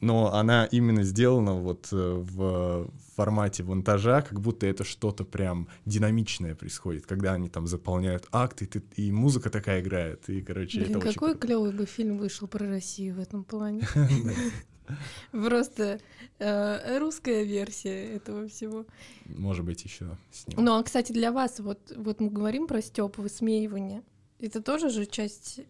[0.00, 6.54] но она именно сделана вот э, в формате монтажа, как будто это что-то прям динамичное
[6.54, 11.12] происходит, когда они там заполняют акты, и, и музыка такая играет, и, короче, Блин, это
[11.12, 11.40] какой очень...
[11.40, 13.86] клевый бы фильм вышел про Россию в этом плане.
[15.32, 16.00] Просто
[16.38, 18.86] э, русская версия этого всего.
[19.26, 20.64] Может быть, еще с ним.
[20.64, 24.02] Ну, а, кстати, для вас, вот, вот мы говорим про Степ, высмеивание.
[24.38, 25.60] Это тоже же часть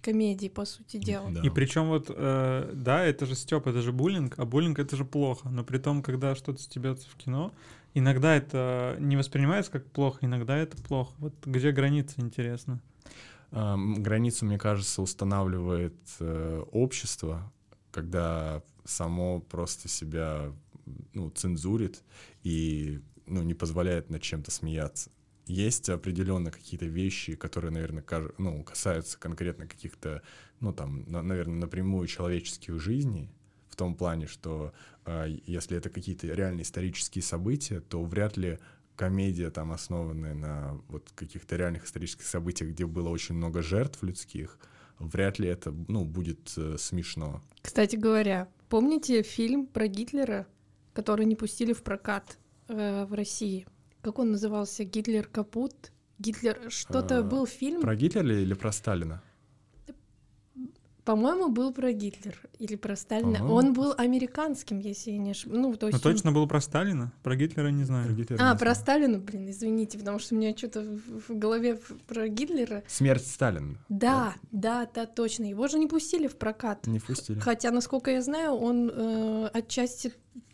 [0.00, 1.30] комедии, по сути дела.
[1.30, 1.40] Да.
[1.40, 5.04] И причем вот, э, да, это же Степ, это же буллинг, а буллинг это же
[5.04, 5.48] плохо.
[5.48, 7.52] Но при том, когда что-то стебется в кино,
[7.94, 11.12] иногда это не воспринимается как плохо, иногда это плохо.
[11.18, 12.80] Вот где граница, интересно?
[13.52, 17.52] Эм, границу, мне кажется, устанавливает э, общество,
[17.90, 20.52] когда само просто себя
[21.12, 22.02] ну, цензурит
[22.42, 25.10] и ну, не позволяет над чем-то смеяться
[25.50, 28.04] есть определенно какие-то вещи, которые, наверное,
[28.38, 30.22] ну, касаются конкретно каких-то,
[30.60, 33.30] ну, там, на, наверное, напрямую человеческих жизней,
[33.68, 34.72] в том плане, что
[35.04, 38.58] э, если это какие-то реальные исторические события, то вряд ли
[38.96, 44.58] комедия, там, основанная на вот каких-то реальных исторических событиях, где было очень много жертв людских,
[44.98, 47.42] вряд ли это, ну, будет э, смешно.
[47.62, 50.46] Кстати говоря, помните фильм про Гитлера,
[50.92, 53.66] который не пустили в прокат э, в России?
[54.02, 57.80] Как он назывался, Гитлер капут, Гитлер, что-то а, был фильм.
[57.80, 59.22] Про Гитлера или про Сталина?
[61.04, 63.38] По-моему, был про Гитлер или про Сталина.
[63.38, 63.46] Ага.
[63.46, 65.62] Он был американским, если я не ошибаюсь.
[65.62, 66.14] Ну, то есть Но он...
[66.14, 67.12] точно был про Сталина?
[67.22, 68.06] Про Гитлера не знаю.
[68.06, 72.28] Про Гитлера а, про Сталина, блин, извините, потому что у меня что-то в голове про
[72.28, 72.84] Гитлера.
[72.86, 73.78] Смерть Сталина.
[73.88, 75.44] Да, да, да, да, точно.
[75.44, 76.86] Его же не пустили в прокат.
[76.86, 77.40] Не пустили.
[77.40, 80.12] Хотя, насколько я знаю, он э, отчасти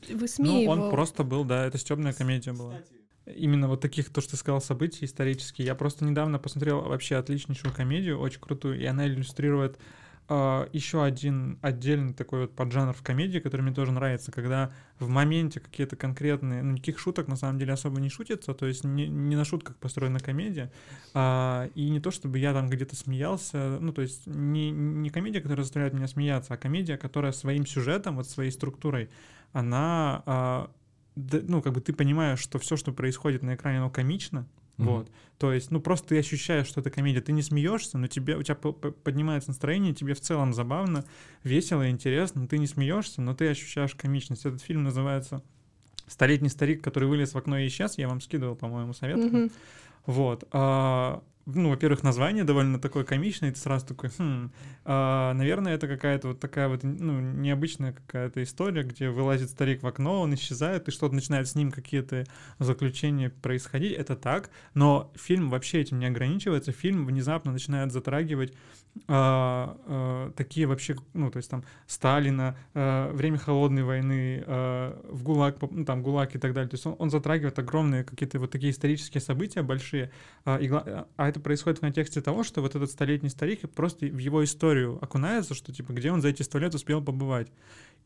[0.09, 0.77] высмеивал.
[0.77, 2.75] Ну, он просто был, да, это стебная комедия была.
[2.75, 2.96] Кстати,
[3.27, 5.65] именно вот таких, то, что ты сказал, событий исторических.
[5.65, 9.79] Я просто недавно посмотрел вообще отличнейшую комедию, очень крутую, и она иллюстрирует э,
[10.29, 15.09] а, еще один отдельный такой вот поджанр в комедии, который мне тоже нравится, когда в
[15.09, 19.07] моменте какие-то конкретные, ну, никаких шуток на самом деле особо не шутится, то есть не,
[19.07, 20.73] не на шутках построена комедия,
[21.15, 25.41] а, и не то, чтобы я там где-то смеялся, ну, то есть не, не комедия,
[25.41, 29.11] которая заставляет меня смеяться, а комедия, которая своим сюжетом, вот своей структурой,
[29.53, 30.71] она а,
[31.17, 34.47] ну, как бы ты понимаешь, что все, что происходит на экране, оно комично,
[34.79, 34.85] Mm-hmm.
[34.85, 35.11] Вот.
[35.39, 37.21] То есть, ну, просто ты ощущаешь, что это комедия.
[37.21, 41.05] Ты не смеешься, но тебе, у тебя поднимается настроение, тебе в целом забавно,
[41.45, 42.47] весело, интересно.
[42.47, 44.45] Ты не смеешься, но ты ощущаешь комичность.
[44.45, 45.43] Этот фильм называется
[46.07, 47.99] «Столетний старик, который вылез в окно и исчез».
[47.99, 49.19] Я вам скидывал, по-моему, совет.
[49.19, 49.53] Mm-hmm.
[50.07, 50.45] Вот.
[50.53, 54.51] А, ну, во-первых, название довольно такое комичное, и ты сразу такой, хм,
[54.85, 59.87] а, наверное, это какая-то вот такая вот, ну, необычная какая-то история, где вылазит старик в
[59.87, 62.25] окно, он исчезает, и что-то начинает с ним какие-то
[62.59, 68.53] заключения происходить, это так, но фильм вообще этим не ограничивается, фильм внезапно начинает затрагивать
[69.09, 75.23] а, а, такие вообще, ну, то есть там Сталина, а, время холодной войны, а, в
[75.23, 78.51] ГУЛАГ, ну, там ГУЛАГ и так далее, то есть он, он затрагивает огромные какие-то вот
[78.51, 80.11] такие исторические события большие,
[80.45, 84.19] а, и, а это происходит в контексте того, что вот этот столетний старик просто в
[84.19, 87.49] его историю окунается, что типа где он за эти сто лет успел побывать.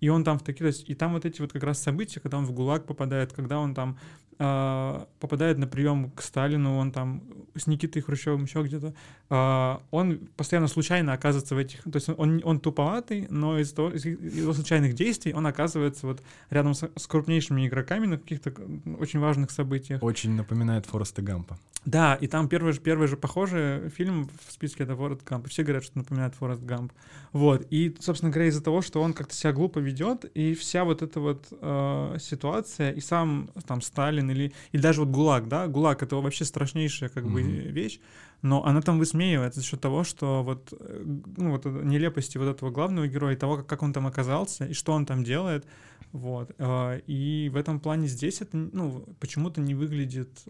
[0.00, 2.20] И он там в такие, то есть, и там вот эти вот как раз события,
[2.20, 3.98] когда он в ГУЛАГ попадает, когда он там
[4.38, 7.22] э, попадает на прием к Сталину, он там
[7.54, 8.94] с Никитой Хрущевым еще где-то,
[9.28, 13.90] э, он постоянно случайно оказывается в этих, то есть он, он туповатый, но из, того,
[13.90, 18.52] из его случайных действий он оказывается вот рядом с, с крупнейшими игроками на каких-то
[18.98, 20.02] очень важных событиях.
[20.02, 21.58] Очень напоминает Фореста Гампа.
[21.86, 25.48] Да, и там первый же, первый же похожий фильм в списке— это Форест Гамп.
[25.48, 26.92] Все говорят, что напоминает Форест Гамп.
[27.32, 27.66] Вот.
[27.70, 31.20] И, собственно говоря, из-за того, что он как-то себя глупо ведет, и вся вот эта
[31.20, 36.16] вот э, ситуация, и сам там Сталин или, или даже вот ГУЛАГ, да, ГУЛАГ— это
[36.16, 37.32] вообще страшнейшая как mm-hmm.
[37.32, 38.00] бы вещь,
[38.42, 41.02] но она там высмеивается за счет того, что вот, э,
[41.36, 44.92] ну, вот нелепости вот этого главного героя, того, как, как он там оказался, и что
[44.92, 45.64] он там делает,
[46.12, 46.50] Вот.
[46.58, 50.42] а, И в этом плане здесь это, ну, почему-то не выглядит,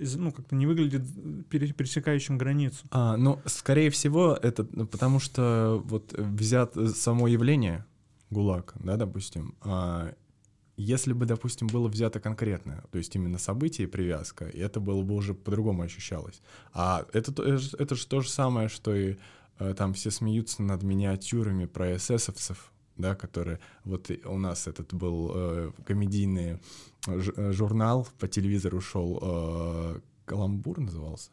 [0.00, 1.02] из- ну, как-то не выглядит
[1.50, 2.84] пере- пересекающим границу.
[2.90, 7.84] А, ну, скорее всего, это ну, потому что вот взят э, само явление
[8.30, 10.14] ГУЛАГ, да, допустим, а,
[10.76, 15.14] если бы, допустим, было взято конкретное, то есть именно событие и привязка, это было бы
[15.14, 16.42] уже по-другому ощущалось.
[16.72, 19.16] А это, то- это, же то же самое, что и
[19.58, 23.58] э, там все смеются над миниатюрами про эсэсовцев, да, которые...
[23.84, 26.58] Вот у нас этот был э, комедийный
[27.06, 31.30] э, журнал, по телевизору шел э, «Каламбур» назывался.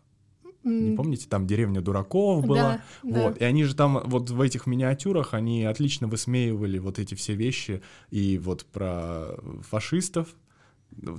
[0.64, 2.56] Не помните, там деревня дураков была.
[2.56, 3.24] Да, да.
[3.24, 3.38] Вот.
[3.38, 7.82] И они же там вот в этих миниатюрах, они отлично высмеивали вот эти все вещи
[8.12, 9.38] и вот про
[9.70, 10.28] фашистов.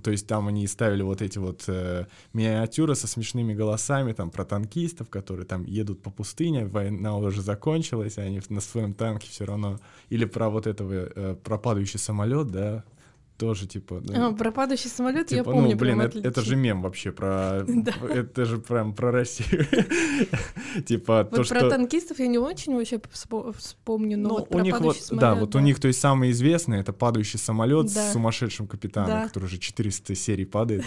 [0.03, 4.45] То есть там они ставили вот эти вот э, миниатюры со смешными голосами, там про
[4.45, 9.45] танкистов, которые там едут по пустыне, война уже закончилась, а они на своем танке все
[9.45, 9.81] равно.
[10.11, 12.85] Или про вот этого, э, про падающий самолет, да,
[13.37, 14.01] тоже типа...
[14.05, 15.71] ну, А, про падающий самолет я Типа, помню.
[15.73, 17.65] ну, блин, это, это же мем вообще про...
[17.69, 17.93] Да.
[18.09, 19.67] Это же прям про Россию.
[20.87, 21.71] Типа то, Вот про что...
[21.71, 25.59] танкистов я не очень вообще вспо- вспомню, но Ну, у них вот, да, вот у
[25.59, 28.09] них, то есть, самый известный это падающий самолет Да.
[28.09, 29.27] с сумасшедшим капитаном, Да.
[29.27, 30.85] который уже 400 серий падает.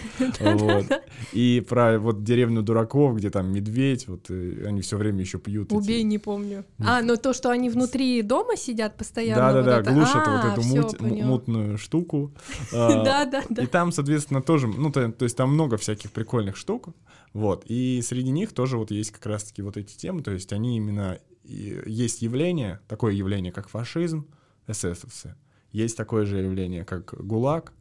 [1.34, 5.72] И про вот деревню дураков, где там медведь, вот они все время еще пьют.
[5.72, 6.66] Убей, не помню.
[6.80, 9.54] А, ну то, что они внутри дома сидят постоянно.
[9.54, 12.32] Да, да, вот да, глушат А, вот эту мутную штуку.
[12.74, 13.64] А, Да, да, да.
[13.64, 16.90] И там, соответственно, тоже, ну, то, то есть там много всяких прикольных штук,
[17.34, 20.78] вот, и среди них тоже вот есть как раз-таки вот эти темы, то есть они
[20.78, 24.28] именно, есть явление, такое явление, как фашизм,
[24.68, 25.36] эсэсовцы,
[25.72, 27.74] есть такое же явление, как ГУЛАГ,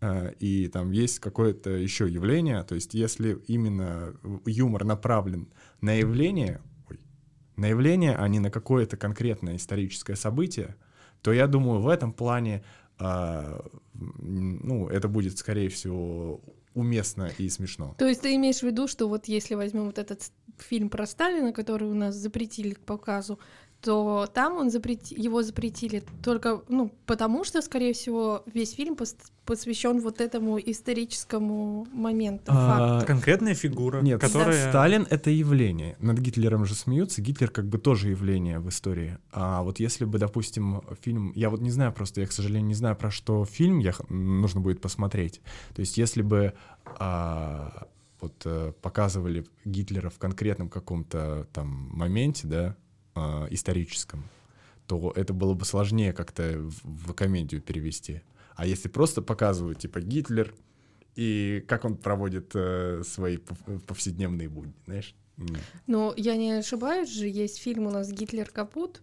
[0.00, 4.14] э, и там есть какое-то еще явление, то есть если именно
[4.46, 5.48] юмор направлен
[5.80, 7.00] на явление, ой,
[7.56, 10.76] на явление, а не на какое-то конкретное историческое событие,
[11.22, 12.64] то я думаю, в этом плане
[13.02, 16.40] ну, это будет, скорее всего,
[16.74, 17.94] уместно и смешно.
[17.98, 21.52] То есть ты имеешь в виду, что вот если возьмем вот этот фильм про Сталина,
[21.52, 23.38] который у нас запретили к показу,
[23.82, 25.14] то там он запрети...
[25.18, 31.86] его запретили только, ну, потому что, скорее всего, весь фильм пос- посвящен вот этому историческому
[31.92, 33.06] моменту, А, факту.
[33.08, 34.70] Конкретная фигура, Нет, которая...
[34.70, 35.96] Сталин— это явление.
[35.98, 37.20] Над Гитлером же смеются.
[37.20, 39.18] Гитлер как бы тоже явление в истории.
[39.32, 41.32] А вот если бы, допустим, фильм...
[41.34, 43.94] Я вот не знаю просто, я, к сожалению, не знаю, про что фильм я...
[44.08, 45.40] нужно будет посмотреть.
[45.74, 46.54] То есть если бы
[46.98, 47.88] а,
[48.20, 52.76] вот э, показывали Гитлера в конкретном каком-то там моменте, да,
[53.14, 54.24] а, историческом,
[54.86, 58.22] то это было бы сложнее как-то в, в комедию перевести.
[58.54, 60.54] А если просто показывают, типа, Гитлер,
[61.14, 65.14] и как он проводит э, свои пов- повседневные будни, знаешь?
[65.86, 69.02] Ну, я не ошибаюсь же, есть фильм у нас «Гитлер капут»,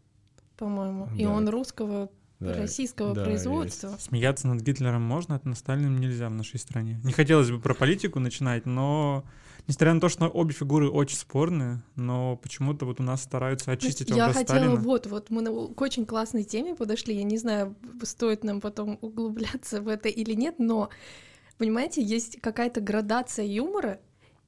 [0.58, 3.96] по-моему, и он русского, Да, российского да, производства.
[4.00, 7.00] Смеяться над Гитлером можно, а над Сталиным нельзя в нашей стране.
[7.04, 9.24] Не хотелось бы про политику начинать, но
[9.70, 14.10] несмотря на то, что обе фигуры очень спорные, но почему-то вот у нас стараются очистить
[14.10, 14.76] Я образ хотела, Сталина.
[14.76, 17.16] вот, вот мы на- к очень классной теме подошли.
[17.16, 20.90] Я не знаю, стоит нам потом углубляться в это или нет, но,
[21.60, 24.00] понимаете, есть какая-то градация юмора,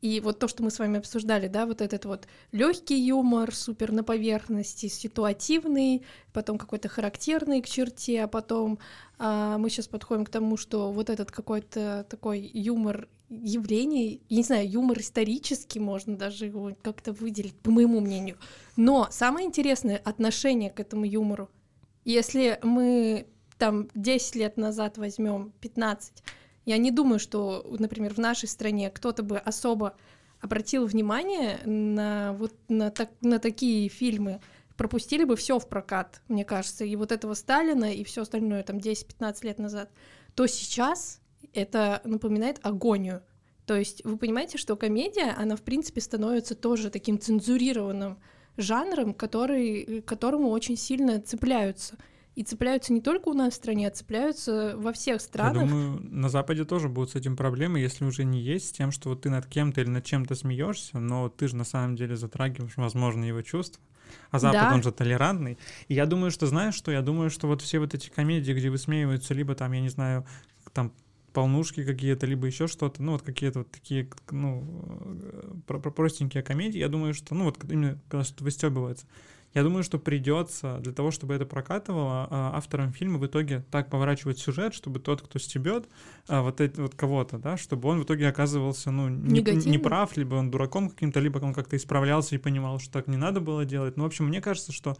[0.01, 3.91] и вот то, что мы с вами обсуждали, да, вот этот вот легкий юмор, супер
[3.91, 6.03] на поверхности, ситуативный,
[6.33, 8.79] потом какой-то характерный к черте, а потом
[9.19, 14.43] а, мы сейчас подходим к тому, что вот этот какой-то такой юмор явлений, я не
[14.43, 18.37] знаю, юмор исторический, можно даже его как-то выделить, по моему мнению.
[18.75, 21.49] Но самое интересное отношение к этому юмору.
[22.03, 26.23] Если мы там 10 лет назад возьмем 15,
[26.65, 29.95] я не думаю, что, например, в нашей стране кто-то бы особо
[30.41, 34.41] обратил внимание на вот на, так, на такие фильмы,
[34.75, 38.77] пропустили бы все в прокат, мне кажется, и вот этого Сталина, и все остальное там
[38.77, 39.91] 10-15 лет назад,
[40.35, 41.20] то сейчас
[41.53, 43.21] это напоминает агонию.
[43.65, 48.17] То есть вы понимаете, что комедия, она в принципе становится тоже таким цензурированным
[48.57, 51.95] жанром, который, к которому очень сильно цепляются.
[52.33, 55.67] И цепляются не только у нас в стране, а цепляются во всех Я странах.
[55.69, 59.09] думаю, на Западе тоже будут с этим проблемы, если уже не есть, с тем, что
[59.09, 62.77] вот ты над кем-то или над чем-то смеешься, но ты же на самом деле затрагиваешь,
[62.77, 63.83] возможно, его чувства.
[64.31, 64.73] А Запад, Да.
[64.73, 65.57] он же толерантный.
[65.89, 68.69] И я думаю, что, знаешь что, я думаю, что вот все вот эти комедии, где
[68.69, 70.25] высмеиваются, либо там, я не знаю,
[70.73, 70.93] там
[71.33, 74.63] полнушки какие-то, либо еще что-то, ну вот какие-то вот такие, ну,
[75.21, 79.05] э, про- про- простенькие комедии, я думаю, что, ну вот именно когда что-то выстебывается,
[79.53, 83.89] я думаю, что придется для того, чтобы это прокатывало, а, авторам фильма в итоге так
[83.89, 85.89] поворачивать сюжет, чтобы тот, кто стебет
[86.29, 89.09] а, вот эти вот кого-то, да, чтобы он в итоге оказывался, ну,
[89.69, 93.17] не прав, либо он дураком каким-то, либо он как-то исправлялся и понимал, что так не
[93.17, 93.97] надо было делать.
[93.97, 94.95] Ну, в общем, мне кажется, что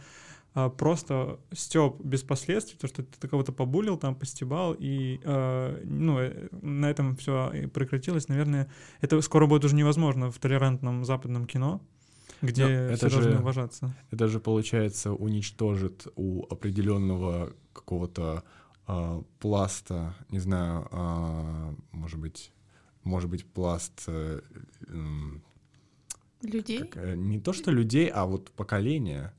[0.54, 6.20] а, просто степ без последствий, то, что ты кого-то побулил, там, постебал, и, э, ну,
[6.20, 8.28] э, на этом все прекратилось.
[8.28, 8.70] Наверное,
[9.02, 11.82] это скоро будет уже невозможно в толерантном западном кино,
[12.42, 13.96] где Но все это же- должны уважаться.
[14.12, 18.44] Это же, получается, уничтожит у определенного какого-то
[18.88, 22.52] а, пласта, не знаю, а, может быть,
[23.04, 24.42] может быть, пласт э,
[24.90, 25.42] м,
[26.42, 26.80] Людей?
[26.80, 29.34] как, э, не то что людей, а вот поколения,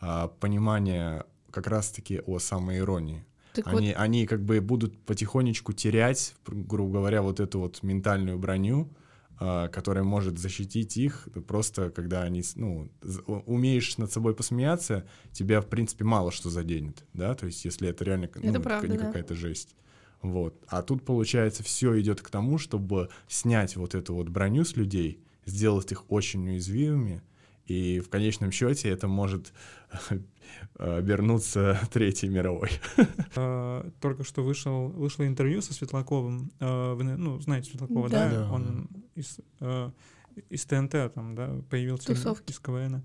[0.00, 3.24] а, понимание как раз-таки о самоиронии.
[3.54, 8.88] Так Они, они как бы будут потихонечку терять, грубо говоря, вот эту вот ментальную броню,
[9.40, 12.90] а, которая может защитить их просто, когда они, ну,
[13.46, 18.04] умеешь над собой посмеяться, тебя, в принципе, мало что заденет, да, то есть если это
[18.04, 19.06] реально ну, Это ка- правда, не да.
[19.06, 19.74] какая-то жесть.
[20.22, 20.60] Вот.
[20.66, 25.22] А тут, получается, все идет к тому, чтобы снять вот эту вот броню с людей,
[25.46, 27.22] сделать их очень уязвимыми,
[27.68, 29.52] и в конечном счете это может
[30.78, 32.70] обернуться Третьей мировой.
[33.36, 36.50] Э, Только что вышел, вышло интервью со Светлаковым.
[36.60, 38.30] Э, Вы, ну, знаете Светлакова, да?
[38.30, 38.36] Да.
[38.44, 38.52] Да.
[38.52, 39.90] Он из, э,
[40.50, 42.52] из ТНТ там, да, появился из- Тусовки.
[42.52, 43.02] из КВН.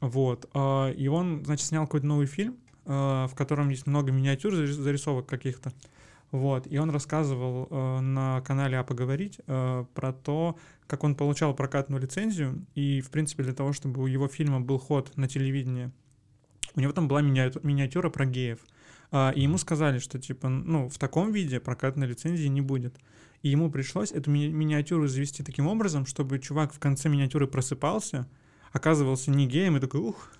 [0.00, 0.48] Вот.
[0.54, 4.72] а, И он, значит, снял какой-то новый фильм, э, в котором есть много миниатюр, зарис-
[4.72, 5.72] зарисовок каких-то.
[6.32, 6.66] Вот.
[6.66, 12.02] И он рассказывал э, на канале «А поговорить» э, про то, как он получал прокатную
[12.02, 15.92] лицензию, и, в принципе, для того, чтобы у его фильма был ход на телевидении,
[16.74, 18.60] у него там была миниатю- миниатюра про геев.
[19.10, 22.96] А, и ему сказали, что, типа, ну, в таком виде прокатной лицензии не будет.
[23.42, 28.26] И ему пришлось эту ми- миниатюру завести таким образом, чтобы чувак в конце миниатюры просыпался,
[28.72, 30.32] оказывался не геем и такой, ух.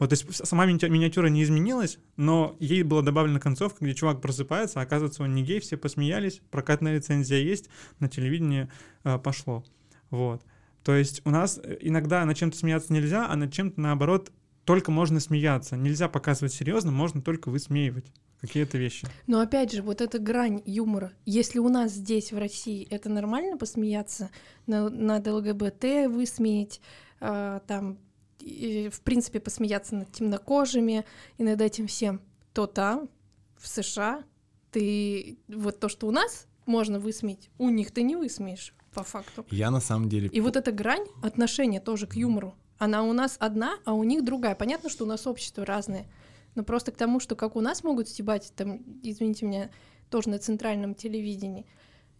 [0.00, 4.20] Вот, то есть сама мини- миниатюра не изменилась, но ей была добавлена концовка, где чувак
[4.20, 7.68] просыпается, а оказывается, он не гей, все посмеялись, прокатная лицензия есть,
[8.00, 8.68] на телевидении
[9.04, 9.64] а, пошло.
[10.10, 10.42] Вот.
[10.82, 14.32] То есть у нас э, иногда над чем-то смеяться нельзя, а над чем-то, наоборот,
[14.64, 15.76] только можно смеяться.
[15.76, 18.06] Нельзя показывать серьезно, можно только высмеивать
[18.40, 19.06] какие-то вещи.
[19.26, 21.12] Но опять же, вот эта грань юмора.
[21.24, 24.30] Если у нас здесь, в России, это нормально посмеяться,
[24.66, 26.80] на- над ЛГБТ высмеять,
[27.20, 27.98] а, там,
[28.44, 31.04] и, в принципе, посмеяться над темнокожими
[31.38, 32.20] и над этим всем,
[32.52, 33.08] то там,
[33.56, 34.22] в США,
[34.70, 39.46] ты вот то, что у нас можно высмеять, у них ты не высмеешь, по факту.
[39.50, 40.28] Я на самом деле...
[40.28, 44.24] И вот эта грань отношения тоже к юмору, она у нас одна, а у них
[44.24, 44.54] другая.
[44.54, 46.06] Понятно, что у нас общество разное,
[46.54, 49.70] но просто к тому, что как у нас могут стебать, там, извините меня,
[50.10, 51.66] тоже на центральном телевидении,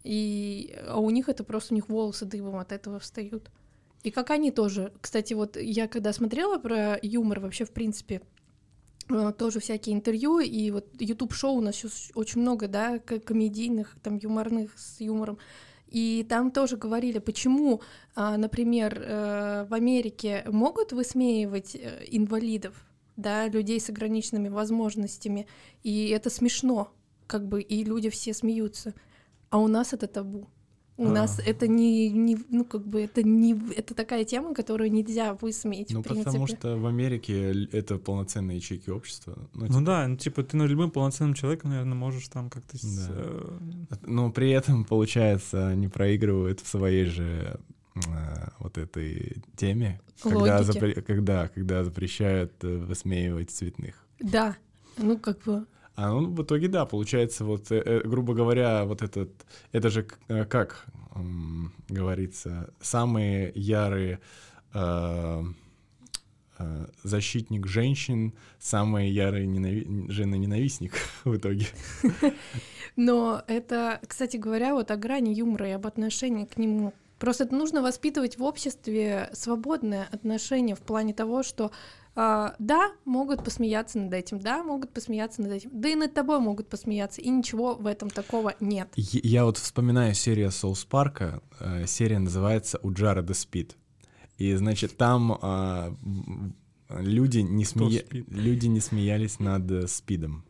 [0.03, 3.51] и, а у них это просто, у них волосы дыбом от этого встают.
[4.05, 4.93] И как они тоже.
[5.01, 8.21] Кстати, вот я когда смотрела про юмор вообще, в принципе,
[9.09, 14.17] э, тоже всякие интервью, и вот YouTube-шоу у нас сейчас очень много, да, комедийных, там,
[14.17, 15.39] юморных с юмором.
[15.87, 17.81] И там тоже говорили, почему,
[18.15, 22.75] а, например, э, в Америке могут высмеивать э, инвалидов,
[23.17, 25.47] да, людей с ограниченными возможностями,
[25.81, 26.91] и это смешно,
[27.25, 28.93] как бы, и люди все смеются.
[29.49, 30.47] А у нас это табу.
[30.97, 31.11] У А.
[31.11, 35.89] нас это не, не, ну, как бы, это не, это такая тема, которую нельзя высмеять,
[35.91, 36.25] Ну, в принципе.
[36.25, 39.37] потому что в Америке это полноценные ячейки общества.
[39.53, 42.77] Ну, Ну типа, да, ну, типа ты над любым полноценным человеком, наверное, можешь там как-то...
[42.81, 43.07] Да.
[43.09, 43.57] э,
[44.07, 47.59] Но при этом, получается, они проигрывают в своей же
[47.95, 47.99] э,
[48.59, 53.95] вот этой теме, когда, запре- когда, когда запрещают э, высмеивать цветных.
[54.21, 54.55] Да,
[54.97, 59.01] ну, как бы, А ну, в итоге, да, получается, вот, э, э, грубо говоря, вот
[59.01, 59.29] этот,
[59.71, 60.85] это же э, как
[61.87, 64.19] говорится, самые ярые
[67.03, 71.67] защитник женщин, самый ярый ненави- женоненавистник в итоге.
[72.97, 76.93] Но это, кстати говоря, вот о грани юмора и об отношении к нему.
[77.19, 81.71] Просто это нужно воспитывать в обществе свободное отношение в плане того, что
[82.17, 86.39] а, да, могут посмеяться над этим, да, могут посмеяться над этим, да и над тобой
[86.39, 88.87] могут посмеяться, и ничего в этом такого нет.
[88.95, 93.75] Е- Я вот вспоминаю серию Соус Парка, э, серия называется «У Джареда спид».
[94.37, 96.55] И, значит, там м,
[96.89, 98.07] люди, не спит?
[98.11, 100.45] люди не смеялись над э, спидом.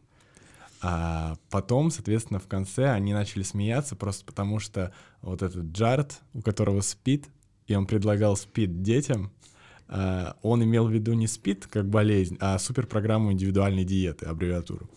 [0.88, 4.94] А потом, соответственно, в конце они начали смеяться просто потому, что
[5.24, 7.26] вот этот Джаред, у которого спид,
[7.66, 9.32] и он предлагал спид детям,
[9.88, 14.88] а, он имел в виду не спид как болезнь, а суперпрограмму индивидуальной диеты, аббревиатуру.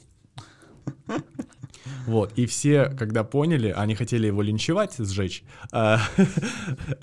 [2.09, 6.01] Вот, и все, когда поняли, они хотели его линчевать, сжечь, а,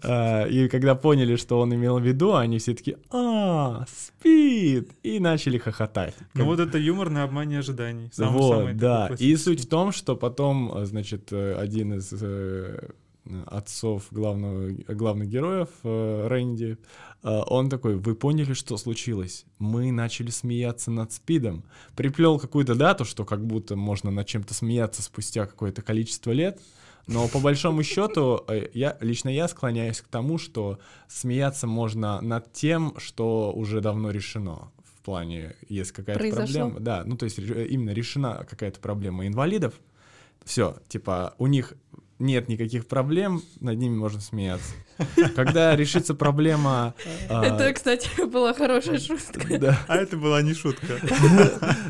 [0.04, 5.20] а, и когда поняли, что он имел в виду, они все таки а, спит, и
[5.20, 6.16] начали хохотать.
[6.34, 8.10] Ну вот это юмор на обмане ожиданий.
[8.18, 9.12] Вот, да.
[9.20, 12.90] И суть в том, что потом, значит, один из э,
[13.46, 16.78] отцов главного, главных героев, э, Рэнди,
[17.32, 19.46] он такой, вы поняли, что случилось?
[19.58, 21.64] Мы начали смеяться над спидом.
[21.96, 26.60] Приплел какую-то дату, что как будто можно над чем-то смеяться спустя какое-то количество лет,
[27.08, 32.52] но по большому счету, э, я, лично я склоняюсь к тому, что смеяться можно над
[32.52, 34.72] тем, что уже давно решено.
[34.84, 36.80] В плане, есть какая-то проблема.
[36.80, 39.76] Да, ну то есть именно решена какая-то проблема инвалидов.
[40.44, 41.74] Все, типа, у них
[42.20, 44.74] нет никаких проблем, над ними можно смеяться.
[45.36, 46.94] Когда решится проблема...
[47.30, 49.60] А, это, кстати, была хорошая шутка.
[49.60, 49.80] Да.
[49.88, 51.00] А это была не шутка.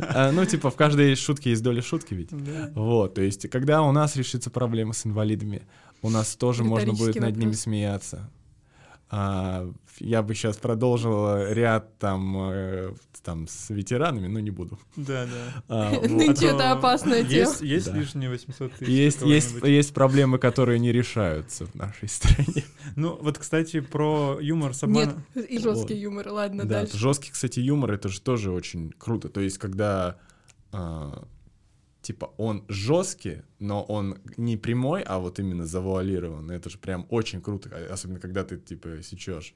[0.09, 2.29] А, ну, типа, в каждой шутке есть доля шутки ведь.
[2.73, 5.61] Вот, то есть, когда у нас решится проблема с инвалидами,
[6.01, 8.29] у нас тоже можно будет над ними смеяться.
[9.09, 12.93] А, я бы сейчас продолжил ряд там, э,
[13.23, 14.79] там с ветеранами, но не буду.
[14.95, 15.63] Да, да.
[15.67, 17.53] А, Нынче это опасная тема.
[17.61, 18.87] Есть лишние 800 тысяч?
[18.89, 22.63] Есть, есть, есть проблемы, которые не решаются в нашей стране.
[22.95, 25.25] Ну, вот, кстати, про юмор с обманом.
[25.33, 26.97] Нет, и жесткий юмор, ладно, дальше.
[26.97, 29.27] Жесткий, кстати, юмор, это же тоже очень круто.
[29.27, 30.17] То есть, когда
[30.71, 31.25] а,
[32.05, 36.51] типа он жесткий, но он не прямой, а вот именно завуалирован.
[36.51, 39.55] Это же прям очень круто, а, особенно когда ты типа сечешь.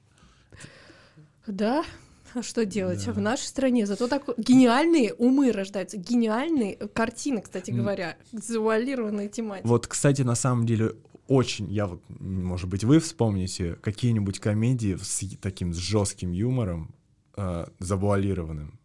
[1.45, 1.85] Да,
[2.33, 3.13] а что делать да.
[3.13, 3.85] в нашей стране?
[3.85, 9.67] Зато так гениальные умы рождаются, гениальные картины, кстати говоря, завуалированные тематики.
[9.67, 10.95] Вот, кстати, на самом деле
[11.27, 16.95] очень, я вот, может быть, вы вспомните какие-нибудь комедии с таким с жестким юмором,
[17.37, 18.78] э, завуалированным.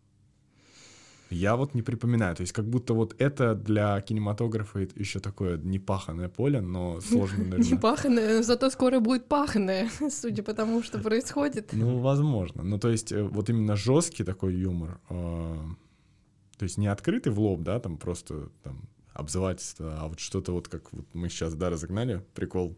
[1.30, 2.36] Я вот не припоминаю.
[2.36, 7.70] То есть как будто вот это для кинематографа еще такое непаханное поле, но сложно, наверное.
[7.70, 11.72] Непаханное, зато скоро будет паханное, судя по тому, что происходит.
[11.72, 12.62] Ну, возможно.
[12.62, 15.58] Ну, то есть э, вот именно жесткий такой юмор, а,
[16.58, 20.68] то есть не открытый в лоб, да, там просто там обзывательство, а вот что-то вот
[20.68, 22.76] как вот мы сейчас, да, разогнали, прикол,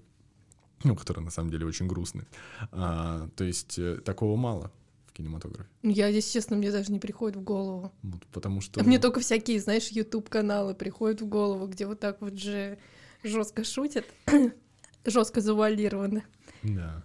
[0.85, 2.25] ну, который на самом деле очень грустный.
[2.73, 4.71] А, то есть э, такого мало
[5.17, 5.69] кинематографе?
[5.83, 7.93] Я здесь, честно, мне даже не приходит в голову.
[8.03, 8.83] Вот, потому что...
[8.85, 12.79] Мне только всякие, знаешь, YouTube-каналы приходят в голову, где вот так вот же
[13.23, 14.05] жестко шутят,
[15.05, 16.25] жестко завуалированы.
[16.63, 17.05] Да.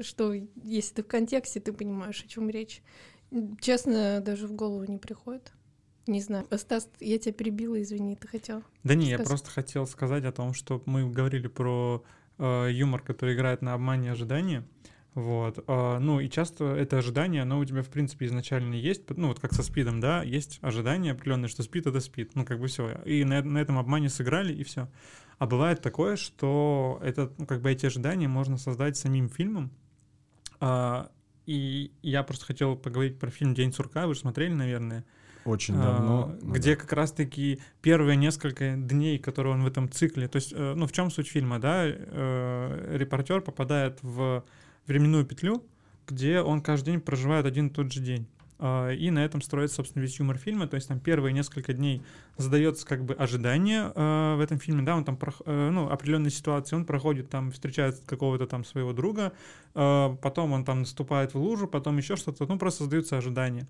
[0.00, 2.82] Что, если ты в контексте, ты понимаешь, о чем речь.
[3.60, 5.52] Честно, даже в голову не приходит.
[6.06, 6.46] Не знаю.
[6.56, 8.64] Стас, я тебя перебила, извини, ты хотел?
[8.82, 9.20] Да не, сказать?
[9.20, 12.02] я просто хотел сказать о том, что мы говорили про
[12.38, 14.66] э, юмор, который играет на обмане ожидания.
[15.20, 15.62] Вот.
[15.66, 19.38] А, ну и часто это ожидание, оно у тебя, в принципе, изначально есть, ну вот
[19.38, 23.00] как со спидом, да, есть ожидание определенное, что спид— это спид, ну как бы все.
[23.04, 24.88] И на, на этом обмане сыграли, и все.
[25.38, 29.70] А бывает такое, что это, ну, как бы эти ожидания можно создать самим фильмом.
[30.58, 31.10] А,
[31.44, 35.04] и я просто хотел поговорить про фильм «День сурка», вы же смотрели, наверное?
[35.44, 36.32] Очень давно.
[36.32, 40.74] А, где как раз-таки первые несколько дней, которые он в этом цикле, то есть, э,
[40.74, 44.44] ну в чем суть фильма, да, э, репортер попадает в
[44.86, 45.64] временную петлю,
[46.06, 48.26] где он каждый день проживает один и тот же день.
[48.62, 50.66] А, и на этом строится, собственно, весь юмор фильма.
[50.66, 52.02] То есть там первые несколько дней
[52.36, 56.76] задается как бы ожидание э, в этом фильме, да, он там, э, ну, определенные ситуации,
[56.76, 59.32] он проходит там, встречает какого-то там своего друга,
[59.74, 63.66] э, потом он там наступает в лужу, потом еще что-то, ну, просто создаются ожидания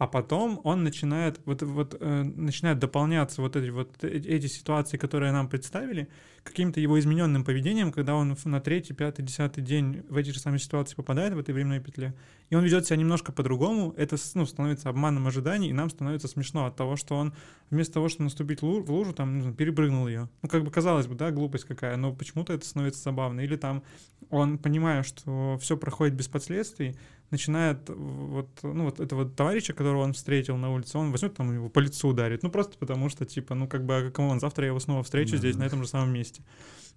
[0.00, 5.30] а потом он начинает вот вот э, начинает дополняться вот эти вот эти ситуации, которые
[5.30, 6.08] нам представили,
[6.42, 10.58] каким-то его измененным поведением, когда он на третий, пятый, десятый день в эти же самые
[10.58, 12.14] ситуации попадает в этой временной петле,
[12.48, 16.64] и он ведет себя немножко по-другому, это ну, становится обманом ожиданий, и нам становится смешно
[16.64, 17.34] от того, что он
[17.68, 20.30] вместо того, чтобы наступить в лужу, там, знаю, перепрыгнул ее.
[20.40, 23.40] Ну, как бы казалось бы, да, глупость какая, но почему-то это становится забавно.
[23.40, 23.82] Или там
[24.30, 26.96] он, понимая, что все проходит без последствий,
[27.30, 31.68] начинает вот, ну, вот этого товарища, которого он встретил на улице, он возьмет там его
[31.68, 32.42] по лицу ударит.
[32.42, 35.02] Ну, просто потому что, типа, ну, как бы, а кому он завтра я его снова
[35.02, 35.38] встречу mm-hmm.
[35.38, 36.42] здесь, на этом же самом месте.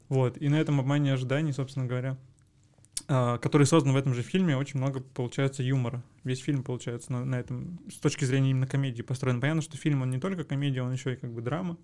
[0.10, 0.38] Вот.
[0.42, 2.18] И на этом обмане ожиданий, собственно говоря,
[3.08, 6.04] а, который создан в этом же фильме, очень много получается юмора.
[6.24, 9.42] Весь фильм получается на, на этом, с точки зрения именно комедии построен.
[9.42, 11.78] Понятно, что фильм, он не только комедия, он еще и как бы драма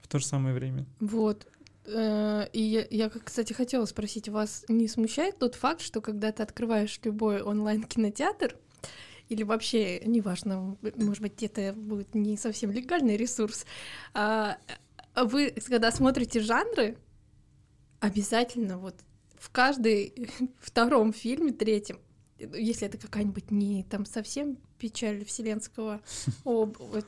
[0.00, 0.86] в то же самое время.
[1.00, 1.46] Вот.
[1.84, 7.00] Э, и я, кстати, хотела спросить, вас не смущает тот факт, что когда ты открываешь
[7.04, 8.56] любой онлайн-кинотеатр,
[9.28, 13.64] или вообще, неважно, может быть, это будет не совсем легальный ресурс,
[14.14, 14.58] а,
[15.16, 16.98] вы, когда смотрите жанры,
[18.00, 18.96] обязательно вот
[19.34, 20.28] в каждой
[20.60, 21.98] втором фильме, третьем,
[22.38, 26.00] если это какая-нибудь не там совсем печаль вселенского,
[26.44, 27.06] об, вот,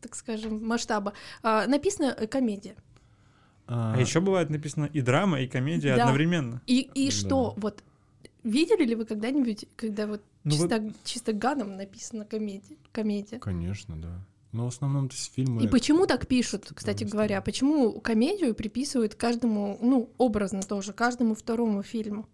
[0.00, 2.76] так скажем, масштаба, а, написана комедия.
[3.66, 6.04] А, а еще бывает написано и драма, и комедия да.
[6.04, 6.60] одновременно.
[6.66, 7.82] И, и что, вот,
[8.42, 10.92] видели ли вы когда-нибудь, когда вот ну чисто, вот...
[11.04, 12.76] чисто ганом написана комедия?
[12.92, 13.38] комедия?
[13.38, 14.24] Конечно, да.
[14.52, 15.64] Ну, в основном, то есть фильмы...
[15.64, 17.40] И почему так пишут, кстати говоря?
[17.40, 22.28] Почему комедию приписывают каждому, ну, образно тоже, каждому второму фильму?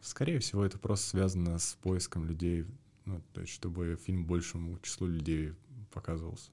[0.00, 2.64] Скорее всего, это просто связано с поиском людей,
[3.06, 5.54] ну, то есть, чтобы фильм большему числу людей
[5.92, 6.52] показывался.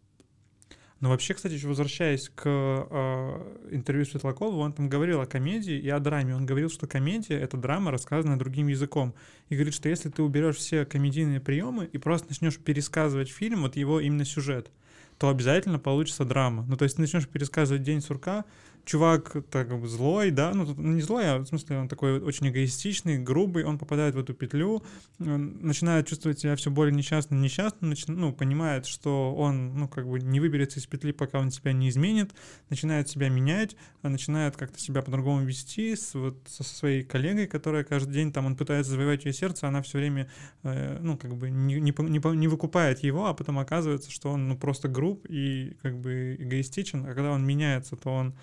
[1.02, 5.90] Ну, вообще, кстати, еще возвращаясь к э, интервью Светлакову, он там говорил о комедии и
[5.90, 6.36] о драме.
[6.36, 9.16] Он говорил, что комедия— это драма, рассказанная другим языком.
[9.50, 13.78] И говорит, что если ты уберешь все комедийные приемы и просто начнешь пересказывать фильм, вот
[13.78, 14.70] его именно сюжет,
[15.18, 16.66] то обязательно получится драма.
[16.68, 18.46] Ну, то есть ты начнешь пересказывать «День сурка»,
[18.86, 23.64] чувак так злой, да, ну, не злой, а в смысле он такой очень эгоистичный, грубый,
[23.64, 24.84] он попадает в эту петлю,
[25.20, 30.20] начинает чувствовать себя все более несчастным, несчастным, начи- ну, понимает, что он, ну, как бы
[30.20, 32.32] не выберется из петли, пока он себя не изменит,
[32.70, 37.84] начинает себя менять, а начинает как-то себя по-другому вести с, вот, со своей коллегой, которая
[37.84, 40.30] каждый день там, он пытается завоевать ее сердце, она все время,
[40.64, 44.48] э, ну, как бы не, не, не, не выкупает его, а потом оказывается, что он,
[44.48, 48.34] ну, просто груб и как бы эгоистичен, а когда он меняется, то он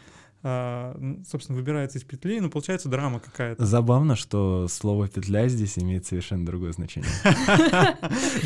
[0.43, 3.65] собственно, выбирается из петли, ну, получается драма какая-то.
[3.65, 7.11] Забавно, что слово «петля» здесь имеет совершенно другое значение.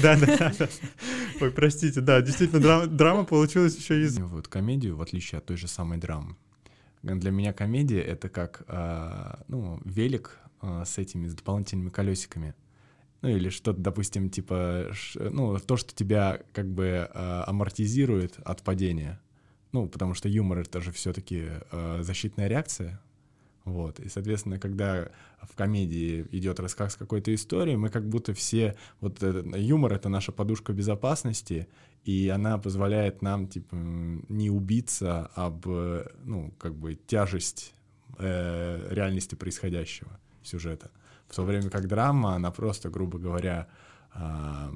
[0.03, 0.69] Да, да, да.
[1.41, 4.19] Ой, простите, да, действительно, драма получилась еще из...
[4.19, 6.37] Вот комедию, в отличие от той же самой драмы,
[7.03, 12.55] для меня комедия— это как, а, ну, велик а, с этими, с дополнительными колесиками.
[13.21, 19.21] Ну, или что-то, допустим, типа, ну, то, что тебя как бы амортизирует от падения—
[19.73, 23.01] ну, потому что юмор это же все-таки э, защитная реакция.
[23.65, 24.01] Вот.
[24.01, 25.09] И, соответственно, когда
[25.41, 28.77] в комедии идет рассказ какой-то истории, мы как будто все...
[29.01, 31.69] Вот это, юмор— это наша подушка безопасности,
[32.05, 35.67] и она позволяет нам, типа, не убиться об,
[36.25, 37.75] ну, как бы, тяжесть
[38.19, 40.91] э, реальности происходящего сюжета.
[41.29, 43.69] В то время как драма, она просто, грубо говоря,
[44.15, 44.71] э,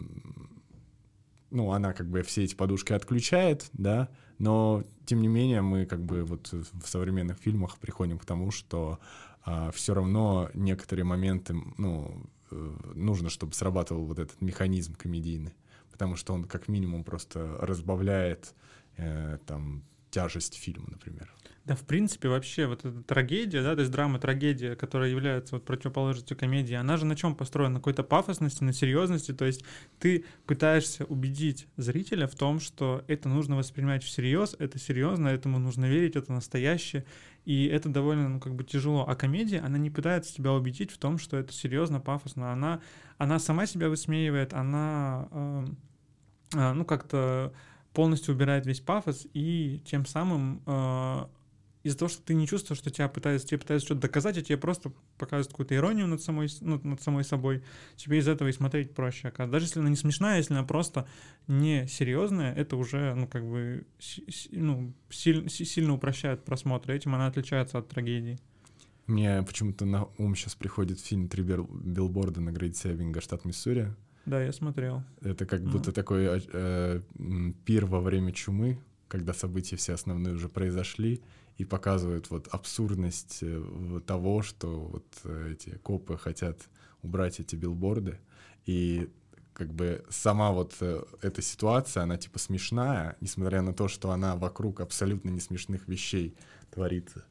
[1.50, 4.08] ну, она как бы все эти подушки отключает, да,
[4.38, 8.98] но тем не менее мы как бы вот в современных фильмах приходим к тому, что
[9.42, 15.54] а, все равно некоторые моменты, ну, э, нужно, чтобы срабатывал вот этот механизм комедийный,
[15.90, 18.54] потому что он как минимум просто разбавляет
[18.96, 21.32] э, там тяжесть фильма, например.
[21.66, 26.36] Да, в принципе, вообще вот эта трагедия, да, то есть драма-трагедия, которая является вот противоположностью
[26.36, 27.74] комедии, она же на чем построена?
[27.74, 29.64] На какой-то пафосности, на серьезности, то есть
[29.98, 35.86] ты пытаешься убедить зрителя в том, что это нужно воспринимать всерьез, это серьезно, этому нужно
[35.86, 37.04] верить, это настоящее,
[37.44, 39.04] и это довольно, ну, как бы тяжело.
[39.08, 42.80] А комедия, она не пытается тебя убедить в том, что это серьезно, пафосно, она,
[43.18, 45.66] она сама себя высмеивает, она, э,
[46.54, 47.52] э, ну, как-то
[47.92, 51.26] полностью убирает весь пафос и тем самым э,
[51.86, 54.58] из-за того, что ты не чувствуешь, что тебя пытаются, тебе пытаются что-то доказать, а тебе
[54.58, 57.62] просто показывают какую-то иронию над самой, ну, над самой собой,
[57.94, 59.28] тебе из этого и смотреть проще.
[59.28, 59.52] Оказывается.
[59.52, 61.06] Даже если она не смешная, если она просто
[61.46, 63.86] не серьезная, это уже, ну, как бы,
[64.50, 66.90] ну, силь, сильно упрощает просмотр.
[66.90, 68.38] Этим она отличается от трагедии.
[69.06, 73.94] Мне почему-то на ум сейчас приходит фильм «Три билборда» на Грейт Севинга, штат Миссури.
[74.24, 75.04] Да, я смотрел.
[75.20, 75.94] Это как будто mm.
[75.94, 77.00] такой э, э,
[77.64, 81.22] пир во время чумы, когда события все основные уже произошли,
[81.58, 86.58] и показывают вот абсурдность э, того, что вот э, эти копы хотят
[87.02, 88.18] убрать эти билборды.
[88.66, 89.10] И
[89.54, 94.36] как бы сама вот э, эта ситуация, она типа смешная, несмотря на то, что она
[94.36, 96.36] вокруг абсолютно не смешных вещей
[96.70, 97.24] творится.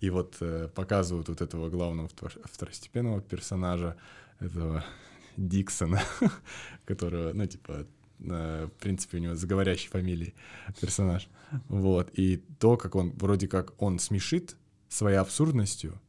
[0.00, 0.38] И вот
[0.74, 2.08] показывают вот этого главного
[2.50, 3.98] второстепенного персонажа,
[4.38, 4.82] этого
[5.36, 6.00] Диксона,
[6.86, 7.86] которого, ну, типа,
[8.20, 10.34] в принципе, у него заговорящий фамилией
[10.80, 11.28] персонаж.
[11.68, 12.10] Вот.
[12.18, 14.56] И то, как он вроде как он смешит
[14.88, 16.00] своей абсурдностью,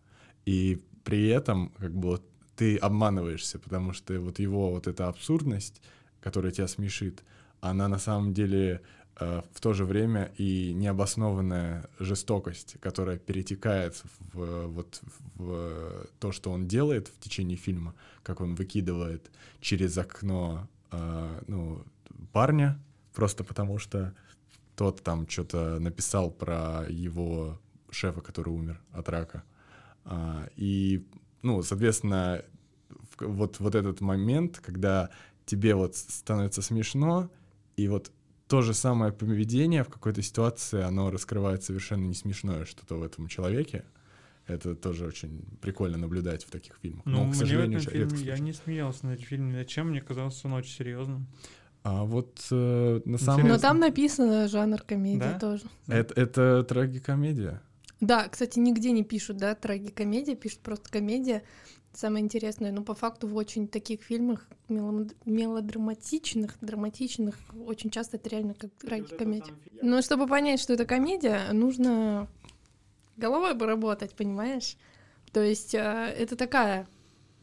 [0.45, 2.23] и при этом как бы вот
[2.55, 5.81] ты обманываешься, потому что вот его вот эта абсурдность,
[6.19, 7.23] которая тебя смешит,
[7.59, 8.81] она на самом деле
[9.19, 14.03] э, в то же время и необоснованная жестокость, которая перетекает
[14.33, 15.01] в, вот,
[15.35, 21.83] в то, что он делает в течение фильма, как он выкидывает через окно э, ну,
[22.31, 22.79] парня,
[23.13, 24.13] просто потому что
[24.75, 27.59] тот там что-то написал про его
[27.89, 29.43] шефа, который умер от рака.
[30.05, 31.05] А, и,
[31.41, 32.43] ну, соответственно,
[33.19, 35.09] вот, вот этот момент, когда
[35.45, 37.29] тебе вот становится смешно,
[37.75, 38.11] и вот
[38.47, 43.27] то же самое поведение в какой-то ситуации, оно раскрывает совершенно не смешное что-то в этом
[43.27, 43.85] человеке.
[44.47, 47.05] Это тоже очень прикольно наблюдать в таких фильмах.
[47.05, 49.53] Ну, Но, к сожалению, фильме я не смеялся над этим фильмом.
[49.53, 49.89] Зачем?
[49.89, 51.27] Мне казалось, он очень серьезным.
[51.83, 55.39] А вот э, на самом Но там написано жанр комедия да?
[55.39, 55.63] тоже.
[55.87, 57.61] Это, это трагикомедия.
[58.01, 61.43] Да, кстати, нигде не пишут, да, трагикомедия, пишут просто комедия.
[61.93, 68.53] Самое интересное, но по факту в очень таких фильмах мелодраматичных, драматичных, очень часто это реально
[68.53, 69.53] как трагикомедия.
[69.81, 72.29] Но чтобы понять, что это комедия, нужно
[73.17, 74.77] головой поработать, понимаешь?
[75.33, 75.79] То есть э,
[76.17, 76.87] это такая,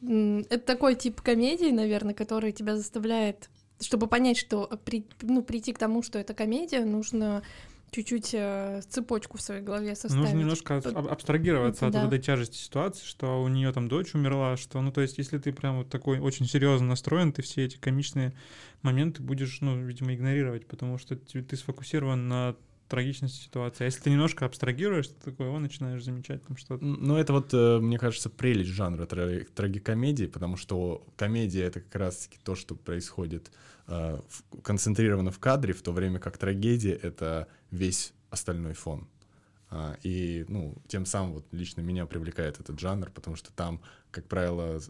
[0.00, 3.50] это такой тип комедии, наверное, который тебя заставляет,
[3.80, 7.42] чтобы понять, что при- ну, прийти к тому, что это комедия, нужно
[7.90, 10.16] чуть-чуть э, цепочку в своей голове составить.
[10.24, 12.00] Нужно немножко от- аб- абстрагироваться от Да.
[12.04, 15.38] вот этой тяжести ситуации, что у нее там дочь умерла, что, ну, то есть, если
[15.38, 18.34] ты прям вот такой очень серьезно настроен, ты все эти комичные
[18.82, 22.56] моменты будешь, ну, видимо, игнорировать, потому что ты, ты сфокусирован на
[22.88, 23.84] трагичности ситуации.
[23.84, 26.84] А если ты немножко абстрагируешь, ты такой, о, начинаешь замечать там что-то.
[26.84, 31.94] Ну, это вот, э, мне кажется, прелесть жанра тра- трагикомедии, потому что комедия— это как
[31.94, 33.50] раз-таки то, что происходит
[33.86, 34.20] э,
[34.62, 39.08] концентрировано в кадре, в то время как трагедия— это весь остальной фон.
[39.70, 43.80] А, И, ну, тем самым вот лично меня привлекает этот жанр, потому что там,
[44.10, 44.80] как правило,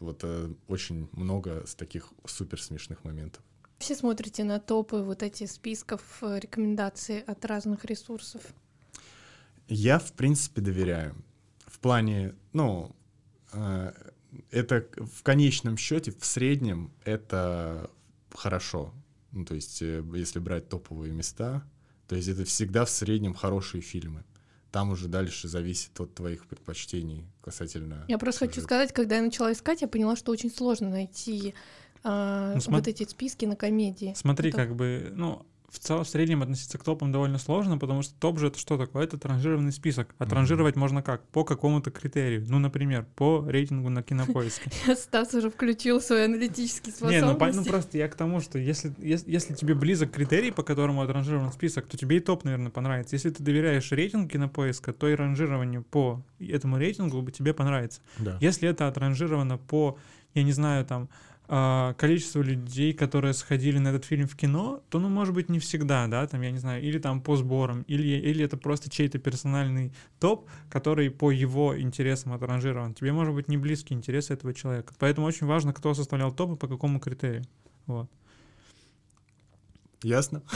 [0.00, 3.42] вот э, очень много таких супер смешных моментов.
[3.78, 8.42] Все смотрите на топы вот эти списков э, рекомендаций от разных ресурсов.
[9.68, 11.14] Я, в принципе, доверяю.
[11.66, 12.94] В плане, ну,
[13.52, 13.92] э,
[14.50, 17.90] это в конечном счете, в среднем, это
[18.34, 18.94] хорошо.
[19.32, 21.62] Ну, то есть, э, если брать топовые места,
[22.08, 24.24] то есть это всегда в среднем хорошие фильмы.
[24.70, 28.04] Там уже дальше зависит от твоих предпочтений касательно...
[28.08, 28.66] Я просто хочу сюжета.
[28.66, 31.54] сказать, когда я начала искать, я поняла, что очень сложно найти
[32.08, 34.12] а, Ну, смо- вот эти списки на комедии.
[34.16, 38.00] Смотри, Это- как бы, ну, в целом, в среднем относиться к топам довольно сложно, потому
[38.02, 39.02] что топ же это что такое?
[39.04, 40.14] Это транжированный список.
[40.18, 41.26] А транжировать можно как?
[41.28, 42.46] По какому-то критерию.
[42.48, 44.70] Ну, например, по рейтингу на кинопоиске.
[44.96, 47.68] Стас уже включил свои аналитические Не, ну, ну способности.
[47.68, 51.86] просто я к тому, что если, если, если тебе близок критерий, по которому отранжирован список,
[51.88, 53.16] то тебе и топ, наверное, понравится.
[53.16, 58.00] Если ты доверяешь рейтингу кинопоиска, то и ранжирование по этому рейтингу тебе понравится.
[58.18, 58.38] Да.
[58.40, 59.98] Если это отранжировано по,
[60.32, 61.08] я не знаю, там,
[61.48, 65.58] а, количеству людей, которые сходили на этот фильм в кино, то, ну, может быть, не
[65.58, 69.18] всегда, да, там, я не знаю, или там по сборам, или, или это просто чей-то
[69.18, 72.94] персональный топ, который по его интересам отранжирован.
[72.94, 74.94] Тебе, может быть, не близкие интересы этого человека.
[74.98, 77.44] Поэтому очень важно, кто составлял топ и по какому критерию.
[77.86, 78.10] Вот.
[80.02, 80.42] Ясно?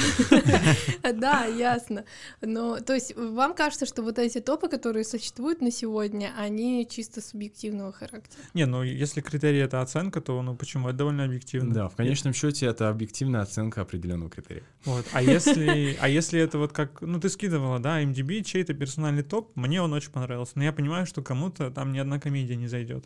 [1.02, 2.04] Да, ясно.
[2.40, 7.20] Но, то есть, вам кажется, что вот эти топы, которые существуют на сегодня, они чисто
[7.20, 8.42] субъективного характера?
[8.54, 10.88] Не, ну, если критерий— это оценка, то, ну, почему?
[10.88, 11.74] Это довольно объективно.
[11.74, 14.62] Да, в конечном счете это объективная оценка определенного критерия.
[14.84, 15.06] Вот.
[15.12, 19.54] А если, а если это вот как, ну ты скидывала, да, MDB, чей-то персональный топ,
[19.56, 20.52] мне он очень понравился.
[20.56, 23.04] Но я понимаю, что кому-то там ни одна комедия не зайдет.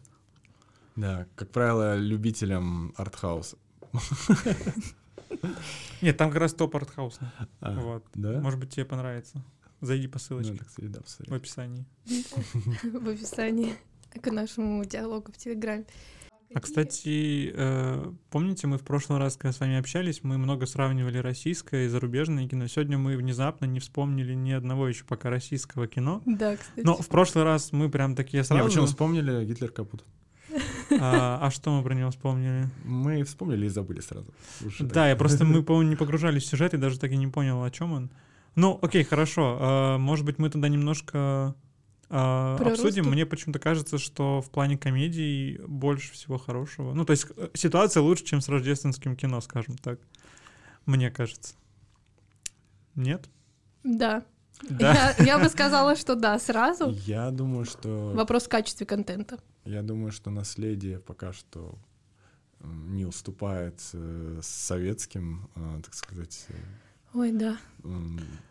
[0.97, 3.57] Да, как правило, любителям артхауса.
[6.03, 7.29] Нет, там как раз топ артхаусный.
[7.61, 8.05] А, Вот.
[8.15, 8.41] Да?
[8.41, 9.43] Может быть, тебе понравится.
[9.81, 11.31] Зайди по ссылочке Надо, кстати, да, посмотреть.
[11.31, 11.85] в описании.
[12.83, 13.75] В описании
[14.21, 15.85] к нашему диалогу в Телеграме.
[16.55, 21.19] А, кстати, э, помните, мы в прошлый раз, когда с вами общались, мы много сравнивали
[21.19, 22.69] российское и зарубежное кино.
[22.69, 26.23] Сегодня мы внезапно не вспомнили ни одного еще пока российского кино.
[26.27, 26.87] Да, кстати.
[26.87, 28.65] Но в прошлый раз мы прям такие Не, сразу...
[28.65, 30.05] почему вспомнили Гитлер капут?
[31.01, 32.69] А, а что мы про него вспомнили?
[32.85, 34.33] Мы вспомнили и забыли сразу.
[34.65, 34.93] Уж так.
[34.93, 37.63] Да, я просто, мы, по-моему, не погружались в сюжет и даже так и не понял,
[37.63, 38.11] о чем он.
[38.55, 39.59] Ну, окей, хорошо.
[39.61, 41.55] а, Может быть, мы тогда немножко
[42.09, 42.85] а, обсудим.
[42.85, 43.03] русский?
[43.03, 46.95] Мне почему-то кажется, что в плане комедий больше всего хорошего.
[46.95, 49.99] Ну, то есть э, ситуация лучше, чем с рождественским кино, скажем так.
[50.87, 51.55] Мне кажется.
[52.95, 53.29] Нет?
[53.83, 54.23] Да.
[54.63, 55.15] Да.
[55.19, 56.91] Я, я бы сказала, что да, сразу.
[57.07, 58.13] Я думаю, что...
[58.15, 59.39] Вопрос в качестве контента.
[59.65, 61.79] Я думаю, что наследие пока что
[62.61, 66.47] не уступает э, советским, э, так сказать,
[67.13, 67.59] Ой, да.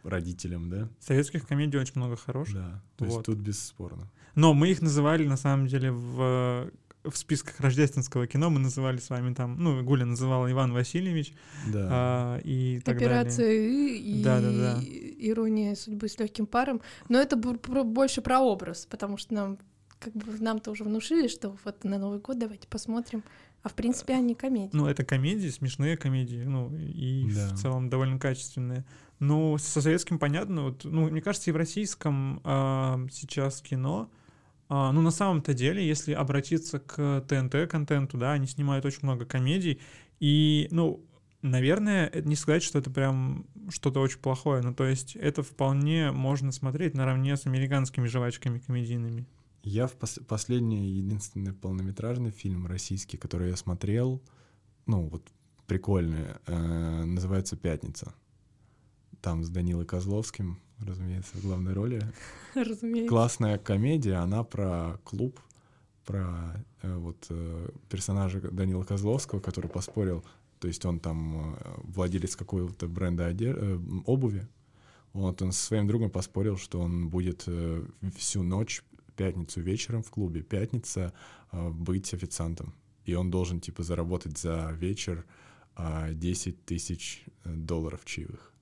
[0.03, 0.87] родителям, да?
[0.99, 2.55] Советских комедий очень много хороших.
[2.55, 2.81] Да.
[2.95, 3.25] То есть Вот.
[3.25, 4.09] тут бесспорно.
[4.35, 6.71] Но мы их называли, на самом деле, в
[7.03, 11.33] в списках рождественского кино мы называли с вами там, ну, Гуля называла Иван Васильевич
[11.71, 11.87] Да.
[11.91, 13.97] а, и так Операция далее.
[13.97, 14.79] «И» и Да-да-да.
[14.83, 16.81] ирония судьбы с легким паром.
[17.09, 19.57] Но это больше про образ, потому что нам
[19.99, 23.23] как бы нам-то уже внушили, что вот на Новый год давайте посмотрим.
[23.63, 24.71] А в принципе они комедии.
[24.73, 27.55] Ну, это комедии, смешные комедии, ну, и Да.
[27.55, 28.83] в целом довольно качественные.
[29.19, 34.09] Ну, со советским понятно, вот, ну, мне кажется, и в российском а, сейчас кино,
[34.69, 39.79] ну, на самом-то деле, если обратиться к ТНТ-контенту, да, они снимают очень много комедий,
[40.19, 41.05] и, ну,
[41.41, 46.11] наверное, это не сказать, что это прям что-то очень плохое, ну, то есть это вполне
[46.11, 49.27] можно смотреть наравне с американскими жвачками комедийными.
[49.63, 54.21] Я в пос- последний, единственный полнометражный фильм российский, который я смотрел,
[54.85, 55.31] ну, вот
[55.67, 58.13] прикольный, э, называется «Пятница».
[59.21, 62.01] Там с Данилой Козловским, разумеется, в главной роли.
[62.55, 63.09] Разумеется.
[63.09, 65.39] Классная комедия, она про клуб,
[66.05, 70.23] про э, вот э, персонажа Данила Козловского, который поспорил,
[70.59, 73.35] то есть он там э, владелец какого-то бренда
[74.05, 74.47] обуви,
[75.13, 77.47] вот он со своим другом поспорил, что он будет
[78.17, 78.83] всю ночь,
[79.15, 81.13] пятницу вечером в клубе, пятница,
[81.51, 82.73] быть официантом.
[83.05, 85.25] И он должен, типа, заработать за вечер
[85.75, 88.52] э, 10 тысяч э, долларов чаевых.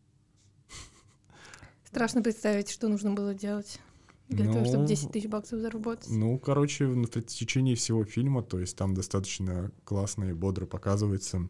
[1.91, 3.79] Страшно представить, что нужно было делать
[4.29, 6.09] для того, чтобы Ну, 10 тысяч баксов заработать.
[6.09, 11.49] Ну, короче, в в течение всего фильма, то есть там достаточно классно и бодро показывается.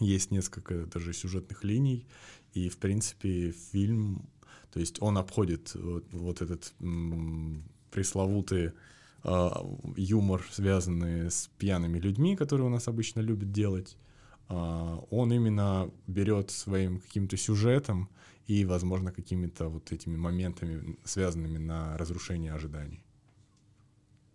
[0.00, 2.08] Есть несколько даже сюжетных линий,
[2.54, 4.28] и, в принципе, фильм,
[4.72, 8.72] то есть он обходит вот, вот этот м, пресловутый
[9.22, 9.64] а,
[9.96, 13.96] юмор, связанный с пьяными людьми, которые у нас обычно любят делать.
[14.48, 18.10] А, он именно берет своим каким-то сюжетом
[18.46, 23.02] и, возможно, какими-то вот этими моментами, связанными на разрушение ожиданий.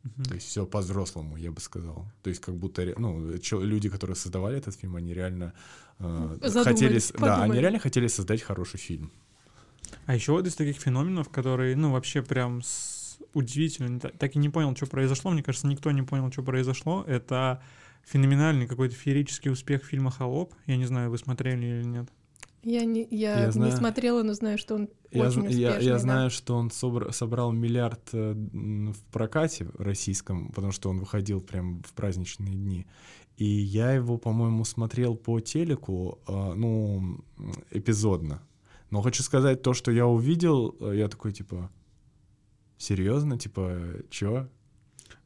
[0.03, 0.24] Мгм.
[0.24, 2.05] То есть все по-взрослому, я бы сказал.
[2.24, 5.53] То есть как будто ну, люди, которые создавали этот фильм, они реально
[5.99, 9.12] э, хотели, да, они реально хотели создать хороший фильм.
[10.05, 14.39] А еще вот из таких феноменов, которые, ну, вообще прям с- удивительно, та- так и
[14.39, 15.32] не понял, что произошло.
[15.32, 17.03] Мне кажется, никто не понял, что произошло.
[17.07, 17.62] Это
[18.03, 20.53] феноменальный какой-то феерический успех фильма «Холоп».
[20.66, 22.09] Я не знаю, вы смотрели или нет.
[22.64, 23.72] Я не, я Я не знаю.
[23.78, 25.62] смотрела, но знаю, что он Я, очень успешный.
[25.62, 25.99] я, я да.
[25.99, 31.82] знаю, что он собр- собрал миллиард э, в прокате российском, потому что он выходил прям
[31.84, 32.86] в праздничные дни.
[33.38, 37.24] И я его, по-моему, смотрел по телеку, э, ну,
[37.72, 38.41] эпизодно.
[38.91, 41.72] Но хочу сказать, то, что я увидел, э, я такой, типа,
[42.78, 43.78] серьезно, типа,
[44.09, 44.47] чё?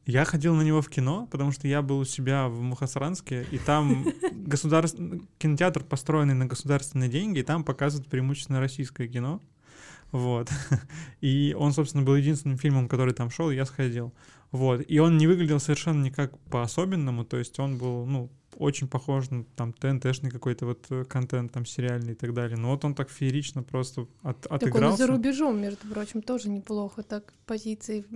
[0.06, 3.58] Я ходил на него в кино, потому что я был у себя в Мухасранске, и
[3.58, 5.00] там государств...
[5.38, 9.40] кинотеатр, построенный на государственные деньги, и там показывают преимущественно российское кино.
[10.12, 10.48] Вот.
[11.20, 14.14] И он, собственно, был единственным фильмом, который там шел, и я сходил.
[14.52, 14.84] Вот.
[14.86, 19.44] И он не выглядел совершенно никак по-особенному, то есть он был, ну, очень похож на
[19.56, 22.56] там ТНТшный какой-то вот э, контент, там, сериальный и так далее.
[22.56, 24.98] Но вот он так феерично просто от, Так он отыгрался.
[24.98, 28.06] за рубежом, между прочим, тоже неплохо так позиции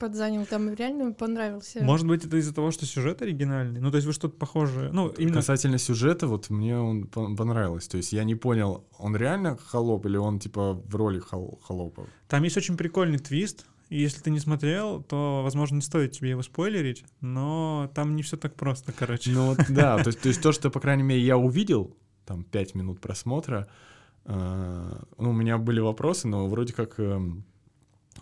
[0.00, 0.46] подзанял.
[0.46, 1.82] Там реально понравился.
[1.82, 3.80] Может быть, это из-за того, что сюжет оригинальный?
[3.80, 4.90] Ну, то есть вы что-то похожее...
[4.92, 7.86] Ну, именно Касательно сюжета, вот мне он пон- понравилось.
[7.86, 12.06] То есть я не понял, он реально холоп или он, типа, в роли хол- холопа?
[12.26, 13.66] Там есть очень прикольный твист.
[13.90, 18.22] И если ты не смотрел, то, возможно, не стоит тебе его спойлерить, но там не
[18.22, 19.32] все так просто, короче.
[19.32, 22.44] Ну вот, да, то есть, то есть то, что, по крайней мере, я увидел, там,
[22.44, 23.66] пять минут просмотра,
[24.26, 27.49] э, ну, у меня были вопросы, но вроде как эм, э,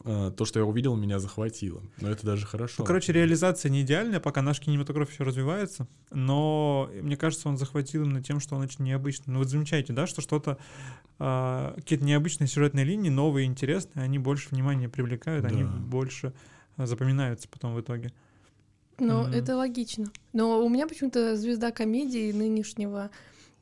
[0.04, 1.82] то, что я увидел, меня захватило.
[2.00, 2.76] Но это даже хорошо.
[2.78, 8.04] Ну, короче, реализация не идеальная, пока наш кинематограф еще развивается, но мне кажется, он захватил
[8.04, 9.32] именно тем, что он очень необычный.
[9.32, 10.58] Ну вот замечаете, да, что что-то,
[11.18, 15.68] а, какие-то необычные сюжетные линии, новые, интересные, они больше внимания привлекают, они Да.
[15.70, 16.32] больше
[16.76, 18.12] а, запоминаются потом в итоге.
[19.00, 19.32] Ну, Мгм.
[19.32, 20.06] это логично.
[20.32, 23.10] Но у меня почему-то звезда комедии нынешнего,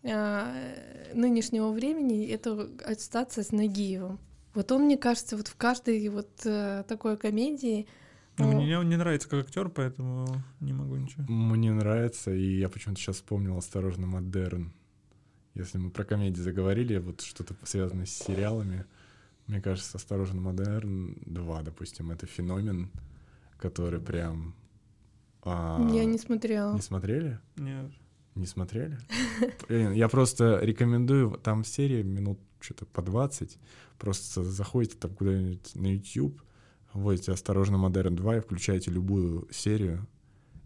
[0.03, 4.19] э, нынешнего времени— это ассоциация с Нагиевым.
[4.57, 7.87] Вот он, мне кажется, вот в каждой вот э, такой комедии...
[8.39, 10.27] Но ну, мне он не нравится как актер, поэтому
[10.61, 11.25] не могу ничего.
[11.29, 14.73] Мне нравится, и я почему-то сейчас вспомнил «Осторожно, модерн».
[15.53, 18.87] Если мы про комедии заговорили, вот что-то связанное с сериалами,
[19.47, 22.91] мне кажется, «Осторожно, модерн 2», допустим, это феномен,
[23.59, 24.55] который прям...
[25.43, 26.73] а, Я не смотрела.
[26.73, 27.39] Не смотрели?
[27.57, 27.91] Нет.
[28.37, 28.99] Не смотрели?
[29.69, 33.59] Я просто рекомендую, там серии минут что-то по 20,
[33.99, 36.41] просто заходите там куда-нибудь на YouTube,
[36.93, 40.07] вводите «Осторожно, Модерн 2» и включаете любую серию,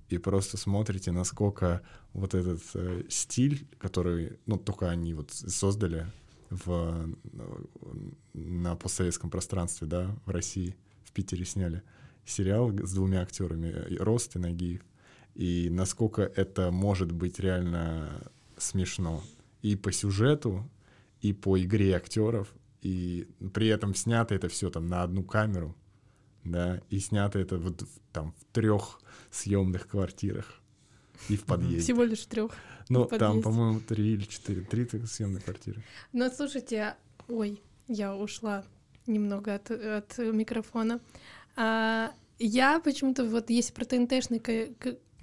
[0.09, 6.07] и просто смотрите, насколько вот этот э, стиль, который, ну, только они вот создали
[6.51, 7.09] в,
[8.35, 11.85] на постсоветском пространстве, да, в России, в Питере сняли
[12.25, 14.83] сериал с двумя актерами, э, Рост и Нагиев,
[15.41, 19.22] и насколько это может быть реально смешно
[19.62, 20.70] и по сюжету,
[21.22, 25.74] и по игре актеров, и при этом снято это все там на одну камеру,
[26.45, 30.61] да, и снято это вот там в трех съемных квартирах
[31.30, 31.80] и в подъезде.
[31.80, 32.53] Всего лишь трех.
[32.91, 35.82] Ну, там, по-моему, три или четыре, три съемные квартиры.
[36.12, 36.97] Ну, слушайте,
[37.28, 38.62] ой, я ушла
[39.07, 41.01] немного от, от микрофона.
[41.57, 44.41] А, я почему-то вот есть про ТНТшный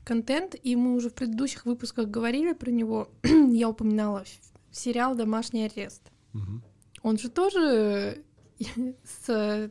[0.07, 3.09] контент, и мы уже в предыдущих выпусках говорили про него.
[3.23, 4.23] я упоминала
[4.71, 6.01] сериал «Домашний арест».
[6.31, 6.63] Мгм.
[7.03, 8.23] Он же тоже
[9.03, 9.69] с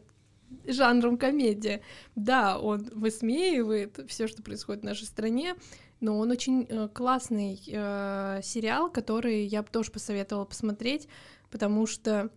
[0.67, 1.81] жанром комедия.
[2.15, 5.55] Да, он высмеивает все, что происходит в нашей стране,
[6.01, 11.09] но он очень э, классный э, сериал, который я бы тоже посоветовала посмотреть,
[11.51, 12.31] потому что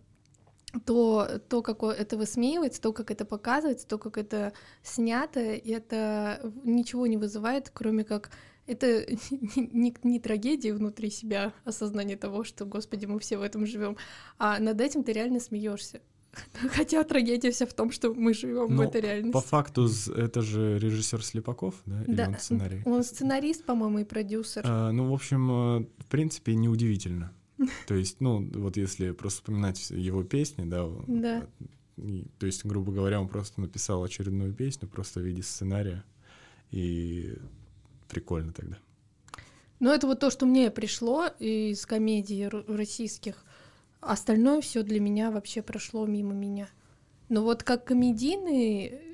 [0.86, 4.52] то, то, как это высмеивается, то, как это показывается, то, как это
[4.82, 8.30] снято, это ничего не вызывает, кроме как
[8.66, 9.06] это
[9.56, 13.96] не, не трагедия внутри себя, осознание того, что, господи, мы все в этом живем,
[14.38, 16.00] а над этим ты реально смеешься.
[16.76, 19.32] Хотя трагедия вся в том, что мы живем в этой реальности.
[19.32, 22.02] По факту это же режиссер Слепаков, да?
[22.04, 22.82] Или да, он сценарий?
[22.84, 24.62] Он сценарист, по-моему, и продюсер.
[24.64, 27.32] А, ну, в общем, э, в принципе, неудивительно.
[27.86, 31.46] То есть, ну, вот если просто вспоминать его песни, да, да.
[32.38, 36.02] То есть, грубо говоря, он просто написал очередную песню просто в виде сценария,
[36.70, 37.34] и
[38.08, 38.78] прикольно тогда.
[39.80, 43.44] Ну, это вот то, что мне пришло из комедий российских.
[44.00, 46.68] Остальное все для меня вообще прошло мимо меня.
[47.28, 49.09] Но вот как комедийный,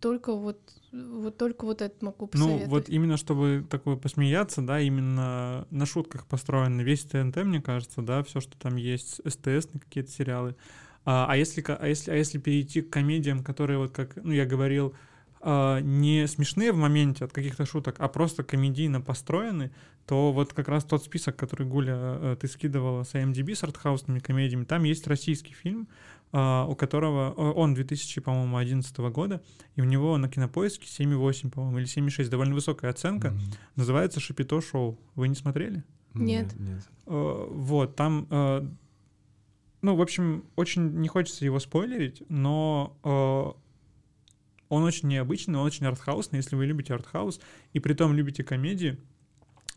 [0.00, 0.58] только вот
[0.92, 2.64] вот только вот это могу посоветовать.
[2.64, 8.02] Ну, вот именно чтобы такое посмеяться, да, именно на шутках построен весь ТНТ, мне кажется,
[8.02, 10.54] да, все, что там есть, СТС, какие-то сериалы.
[11.04, 14.44] А, а, если, а, если, а если перейти к комедиям, которые, вот как, ну, я
[14.44, 14.94] говорил,
[15.40, 19.72] а, не смешные в моменте от каких-то шуток, а просто комедийно построены,
[20.06, 24.18] то вот как раз тот список, который, Гуля, э, ты скидывала с IMDb с артхаусными
[24.18, 25.92] комедиями, там есть российский фильм, а,
[26.32, 29.42] у которого он 2011 года,
[29.76, 33.28] и у него на кинопоиске 7,8, по-моему, или 7,6, довольно высокая оценка.
[33.28, 33.56] Mm-hmm.
[33.76, 34.98] Называется Шапито шоу.
[35.14, 35.84] Вы не смотрели?
[36.14, 36.54] Нет.
[36.58, 36.88] Нет.
[37.06, 38.26] А, вот, там.
[38.30, 38.66] А,
[39.82, 42.96] ну, в общем, очень не хочется его спойлерить, но
[44.68, 47.40] он очень необычный, он очень артхаусный, если вы любите артхаус,
[47.74, 48.96] и при том любите комедии,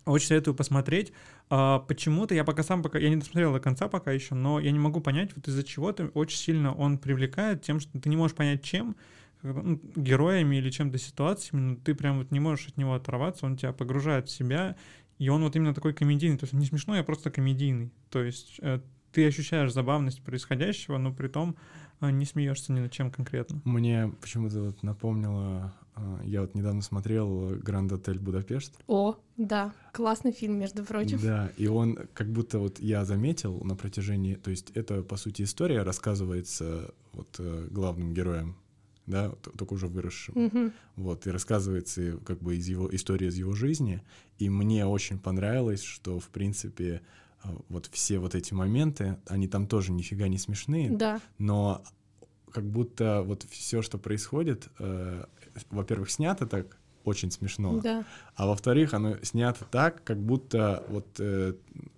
[0.05, 1.11] очень советую посмотреть.
[1.49, 4.71] А, почему-то я пока сам пока я не досмотрел до конца пока еще, но я
[4.71, 8.35] не могу понять, вот из-за чего-то очень сильно он привлекает тем, что ты не можешь
[8.35, 8.95] понять, чем
[9.43, 13.57] ну, героями или чем-то ситуациями, но ты прям вот не можешь от него оторваться, он
[13.57, 14.75] тебя погружает в себя,
[15.19, 17.91] и он вот именно такой комедийный, то есть не смешной, а просто комедийный.
[18.09, 18.79] То есть э,
[19.11, 21.55] ты ощущаешь забавность происходящего, но при том
[22.01, 23.61] э, не смеешься ни над чем конкретно.
[23.65, 28.73] Мне почему-то вот напомнило а, я вот недавно смотрел «Гранд Отель Будапешт».
[28.87, 31.19] О, да, классный фильм, между прочим.
[31.21, 35.43] Да, и он как будто вот я заметил на протяжении, то есть это, по сути,
[35.43, 38.57] история рассказывается вот э, главным героем,
[39.07, 40.45] да, только уже выросшим.
[40.45, 40.71] Угу.
[40.97, 44.03] Вот, и рассказывается как бы из его истории из его жизни.
[44.37, 47.24] И мне очень понравилось, что, в принципе, а,
[47.69, 51.21] вот все вот эти моменты, они там тоже нифига не смешные, да.
[51.37, 51.83] но
[52.51, 55.25] как будто вот все, что происходит, э,
[55.69, 58.05] во-первых, снято так очень смешно, да.
[58.35, 61.53] а во-вторых, оно снято так, как будто вот э,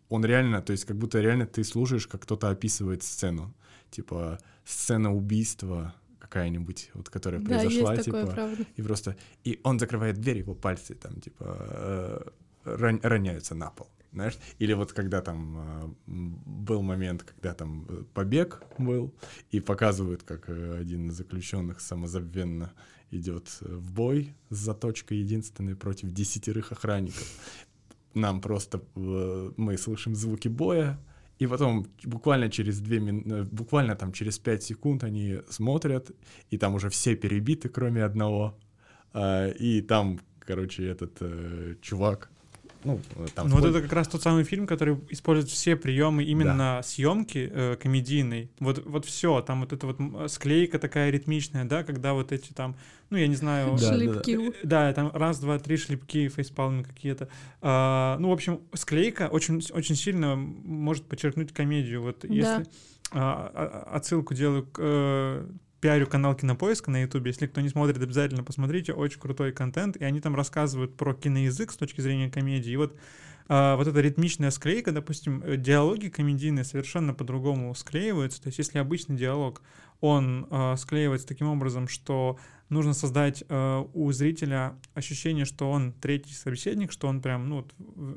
[0.09, 3.53] он реально, то есть как будто реально ты слушаешь, как кто-то описывает сцену,
[3.89, 8.65] типа сцена убийства какая-нибудь, вот которая да, произошла, есть типа, такое, правда.
[8.75, 12.21] и просто и он закрывает дверь, его пальцы там типа э,
[12.65, 13.87] роняются на пол
[14.17, 19.13] знаешь, или вот когда там э, был момент, когда там э, побег был,
[19.51, 22.73] и показывают, как э, один из заключенных самозабвенно
[23.11, 27.27] идет в бой с заточкой единственной против десятерых охранников.
[28.15, 30.99] Нам просто мы слышим звуки боя,
[31.37, 36.11] и потом буквально через две минуты, буквально там через пять секунд они смотрят,
[36.49, 38.57] и там уже все перебиты, кроме одного.
[39.13, 41.21] А, и там, короче, этот
[41.81, 42.31] чувак
[42.83, 42.99] ну,
[43.35, 43.49] там...
[43.49, 46.83] Ну, вот это как раз тот самый фильм, который использует все приемы именно да.
[46.83, 48.49] съемки э, комедийной.
[48.59, 52.75] Вот, вот все, там вот эта вот склейка такая ритмичная, да, когда вот эти там,
[53.09, 53.77] ну, я не знаю...
[53.79, 54.37] Да, шлепки.
[54.63, 57.29] Да, да, там раз, два, три шлепки, фейспалмы какие-то.
[57.61, 62.01] А, ну, в общем, склейка очень, очень сильно может подчеркнуть комедию.
[62.01, 62.33] Вот да.
[62.33, 62.65] если...
[63.11, 65.47] А, а, отсылку делаю к э,
[65.79, 67.31] пиарю канал Кинопоиска на Ютубе.
[67.31, 68.93] Если кто не смотрит, обязательно посмотрите.
[68.93, 69.97] Очень крутой контент.
[69.97, 72.71] И они там рассказывают про киноязык с точки зрения комедии.
[72.71, 72.95] И вот
[73.49, 78.41] а, вот эта ритмичная склейка, допустим, э, диалоги комедийные совершенно по-другому склеиваются.
[78.41, 79.61] То есть если обычный диалог,
[80.01, 82.37] он а, склеивается таким образом, что
[82.69, 87.65] нужно создать э, у зрителя ощущение, что он третий собеседник, что он прям, ну,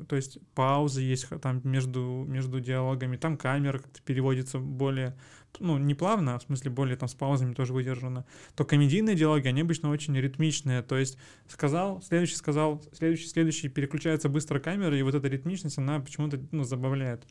[0.07, 5.15] то есть паузы есть там между, между диалогами, там камера как-то переводится более,
[5.59, 8.25] ну, не плавно, а в смысле более там с паузами тоже выдержано,
[8.55, 14.29] то комедийные диалоги, они обычно очень ритмичные, то есть сказал, следующий сказал, следующий, следующий, переключается
[14.29, 17.23] быстро камера, и вот эта ритмичность, она почему-то, ну, забавляет.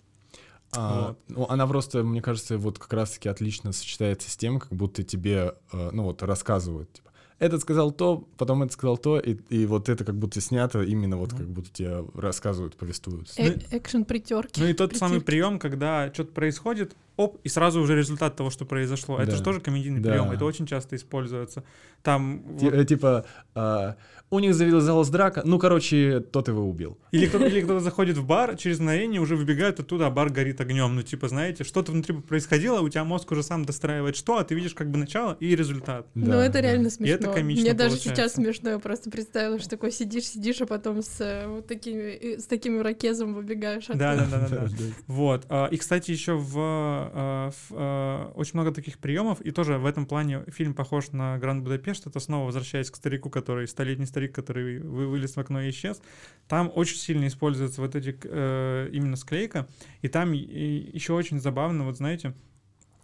[0.72, 1.18] А, вот.
[1.28, 5.54] Ну, она просто, мне кажется, вот как раз-таки отлично сочетается с тем, как будто тебе,
[5.72, 7.10] э, ну вот, рассказывают, типа,
[7.40, 11.16] этот сказал то, потом этот сказал то, и, и вот это как будто снято именно
[11.16, 13.32] вот как будто тебе рассказывают, повествуют.
[13.38, 14.60] Э Экшен притерки.
[14.60, 18.64] Ну и тот самый прием, когда что-то происходит, оп, и сразу уже результат того, что
[18.64, 19.18] произошло.
[19.18, 19.36] Это Да.
[19.36, 20.10] же тоже комедийный Да.
[20.10, 21.62] прием, это очень часто используется.
[22.02, 23.96] Там Ти- вот- э, Типа, а,
[24.30, 26.96] у них завязалась драка, ну, короче, тот его убил.
[27.12, 30.60] или кто-то, или кто-то заходит в бар, через мгновение уже выбегает оттуда, а бар горит
[30.60, 30.94] огнем.
[30.94, 34.54] Ну, типа, знаете, что-то внутри происходило, у тебя мозг уже сам достраивает что, а ты
[34.54, 36.06] видишь как бы начало и результат.
[36.14, 36.60] Ну, Да, это да.
[36.62, 37.14] реально смешно.
[37.16, 38.22] это комично Мне даже получается.
[38.22, 38.70] сейчас смешно.
[38.70, 42.46] Я просто представила, что такой сидишь, сидишь, а потом с э, вот такими, э, с
[42.46, 43.86] таким ирокезом выбегаешь.
[43.88, 44.28] Да, оттуда.
[44.30, 44.84] да, да, да, да.
[45.08, 45.46] Вот.
[45.48, 50.06] а, И, кстати, еще в, в, а, очень много таких приемов, и тоже в этом
[50.06, 52.06] плане фильм похож на Гранд Будапешт.
[52.06, 56.00] Это снова возвращаясь к старику, который столетний старик, который вы- вылез в окно и исчез.
[56.48, 59.66] Там очень сильно используется вот эти э, именно склейка,
[60.02, 62.34] и там еще очень забавно, вот знаете,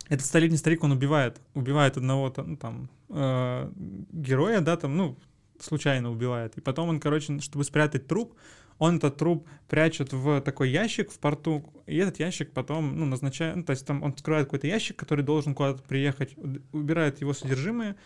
[0.08, 3.72] этот столетний старик, он убивает, убивает одного ну, там э,
[4.12, 5.18] героя, да, там, ну,
[5.60, 6.56] случайно убивает.
[6.56, 8.34] И потом он, короче, чтобы спрятать труп,
[8.78, 13.56] он этот труп прячет в такой ящик в порту, и этот ящик потом, ну, назначает,
[13.56, 16.34] ну, то есть там он открывает какой-то ящик, который должен куда-то приехать,
[16.72, 17.96] убирает его содержимое,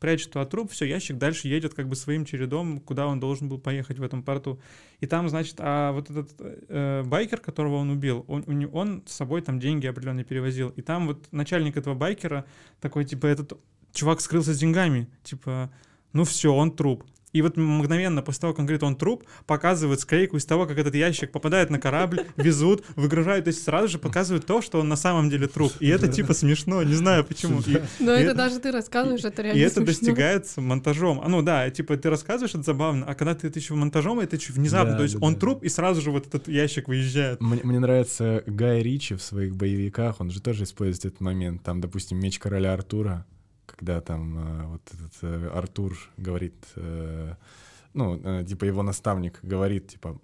[0.00, 3.58] прячет туда труп, все, ящик дальше едет как бы своим чередом, куда он должен был
[3.58, 4.60] поехать в этом порту.
[5.00, 9.42] И там, значит, а вот этот э, байкер, которого он убил, он, он с собой
[9.42, 10.70] там деньги определенные перевозил.
[10.70, 12.46] И там вот начальник этого байкера
[12.80, 13.60] такой, типа, этот
[13.92, 15.70] чувак скрылся с деньгами, типа,
[16.12, 17.04] ну все, он труп.
[17.32, 20.78] И вот мгновенно после того, как он говорит, он труп, показывают склейку из того, как
[20.78, 24.88] этот ящик попадает на корабль, везут, выгружают, то есть сразу же показывают то, что он
[24.88, 25.72] на самом деле труп.
[25.80, 27.60] И это типа смешно, не знаю почему.
[27.60, 29.86] И, Но И это это- даже ты рассказываешь, это и реально это смешно.
[29.86, 31.20] достигается монтажом.
[31.22, 34.36] А, ну да, типа ты рассказываешь, это забавно, а когда ты это еще монтажом, это
[34.36, 34.92] еще внезапно.
[34.92, 35.40] Да, то есть да, он да.
[35.40, 37.40] труп, и сразу же вот этот ящик выезжает.
[37.40, 41.62] Мне, мне нравится Гай Ричи в своих боевиках, он же тоже использует этот момент.
[41.62, 43.24] Там, допустим, меч короля Артура,
[43.80, 47.34] когда там э, вот этот э, Артур говорит, э,
[47.94, 50.20] ну, типа его наставник говорит, типа,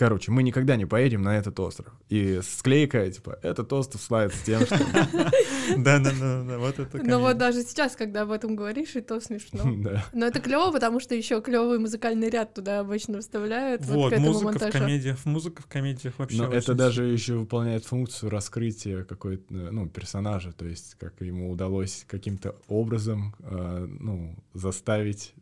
[0.00, 1.92] короче, мы никогда не поедем на этот остров.
[2.08, 4.78] И склейка, типа, этот остров славится тем, что...
[5.76, 6.96] Да, да, да, да, вот это.
[7.04, 7.38] Но вот комедия.
[7.38, 9.60] даже сейчас, когда об этом говоришь, и то смешно.
[9.80, 10.04] Да.
[10.14, 13.84] Но это клево, потому что еще клевый музыкальный ряд туда обычно вставляют.
[13.84, 16.38] Вот, Вот, музыка в комедиях, музыка в комедиях вообще.
[16.38, 22.06] Но это даже еще выполняет функцию раскрытия какой-то, ну, персонажа, то есть как ему удалось
[22.08, 25.34] каким-то образом, э, ну, заставить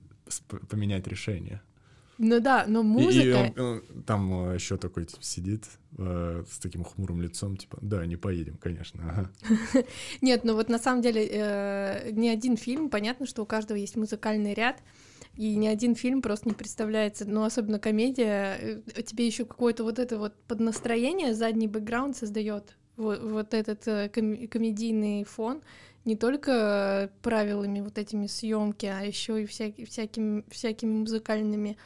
[0.69, 1.63] поменять решение.
[2.19, 3.53] Ну да, но И- музыка...
[3.57, 5.65] И, он, он там еще такой типа, сидит
[5.97, 9.03] э, с таким хмурым лицом, типа, да, не поедем, конечно.
[9.09, 9.31] ага».
[10.21, 13.97] Нет, ну вот на самом деле э, ни один фильм, понятно, что у каждого есть
[13.97, 14.83] музыкальный ряд,
[15.37, 20.01] и ни один фильм просто не представляется, ну особенно комедия, э, тебе еще какое-то вот
[20.01, 25.63] это вот поднастроение, задний бэкграунд создает вот, вот этот э, ком- комедийный фон
[26.05, 31.77] не только правилами вот этими съемки, а еще и всяки- всякими, всякими музыкальными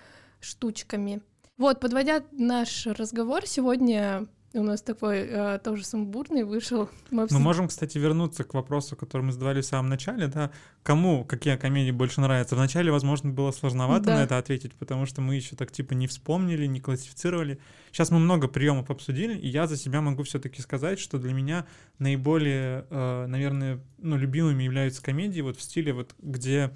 [0.43, 1.23] штучками.
[1.59, 6.91] Вот, подводя наш разговор, сегодня у нас такой э, тоже сумбурный вышел.
[7.11, 10.51] Мы Мы обсудили- можем, кстати, вернуться к вопросу, который мы задавали в самом начале, да,
[10.83, 12.55] кому какие комедии больше нравятся.
[12.55, 14.17] Вначале, возможно, было сложновато Да.
[14.17, 17.61] на это ответить, потому что мы еще так типа не вспомнили, не классифицировали.
[17.93, 21.65] Сейчас мы много приемов обсудили, и я за себя могу все-таки сказать, что для меня
[21.99, 26.73] наиболее, э, наверное, ну, любимыми являются комедии вот в стиле вот, где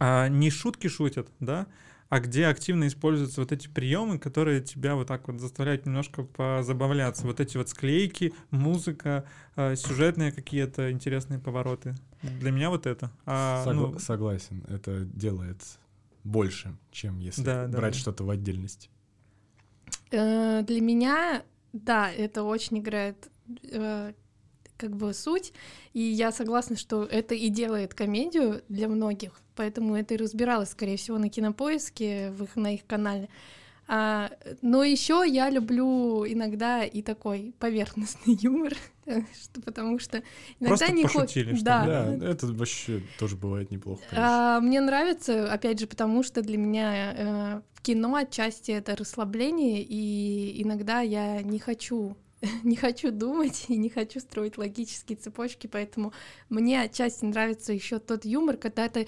[0.00, 1.66] а, не шутки шутят, да,
[2.14, 7.26] а где активно используются вот эти приемы, которые тебя вот так вот заставляют немножко позабавляться.
[7.26, 9.24] Вот эти вот склейки, музыка,
[9.56, 11.96] э, сюжетные какие-то интересные повороты.
[12.22, 13.10] Для меня вот это.
[13.26, 15.60] А, Согла- ну, Согласен, это делает
[16.22, 17.98] больше, чем если Да, да, брать да.
[17.98, 18.90] что-то в отдельности.
[20.12, 21.42] Э, Для меня,
[21.72, 23.28] да, это очень играет
[23.72, 24.12] э,
[24.76, 25.52] как бы суть,
[25.92, 30.96] и я согласна, что это и делает комедию для многих, поэтому это и разбиралось, скорее
[30.96, 33.28] всего, на кинопоиске, в их, на их канале.
[33.86, 34.30] А,
[34.62, 40.22] но еще я люблю иногда и такой поверхностный юмор, что, потому что
[40.58, 44.56] иногда Просто не пошутили, что Да, Да, это вообще тоже бывает неплохо, конечно.
[44.56, 50.62] а, мне нравится, опять же, потому что для меня э, кино отчасти это расслабление, и
[50.62, 52.16] иногда я не хочу
[52.64, 56.12] не хочу думать и не хочу строить логические цепочки, поэтому
[56.48, 59.06] мне отчасти нравится еще тот юмор, когда ты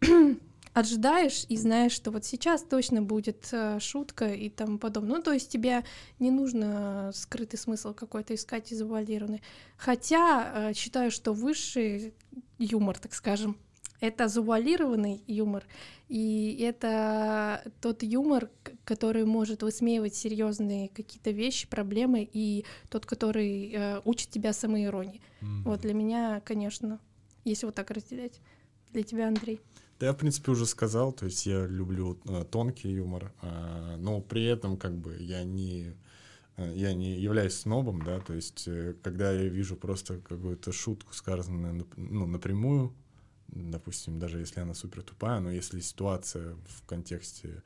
[0.72, 5.16] ожидаешь и знаешь, что вот сейчас точно будет э, шутка и тому подобное.
[5.16, 5.84] Ну, то есть тебе
[6.18, 9.42] не нужно скрытый смысл какой-то искать и завуалированный.
[9.78, 12.12] Хотя э, считаю, что высший
[12.58, 13.56] юмор, так скажем,
[14.00, 15.64] это завуалированный юмор,
[16.08, 18.50] и это тот юмор,
[18.86, 25.20] который может высмеивать серьезные какие-то вещи, проблемы, и тот, который э, учит тебя самоиронии.
[25.40, 25.64] Мгм.
[25.64, 27.00] Вот для меня, конечно,
[27.44, 28.40] если вот так разделять.
[28.92, 29.60] Для тебя, Андрей.
[29.98, 34.20] Да, я, в принципе, уже сказал, то есть я люблю э, тонкий юмор, а, но
[34.20, 35.94] при этом как бы я не
[36.56, 41.12] э, я не являюсь снобом, да, то есть э, когда я вижу просто какую-то шутку,
[41.12, 42.94] сказанную ну, напрямую,
[43.48, 47.60] допустим, даже если она супер тупая, но если ситуация в контексте э,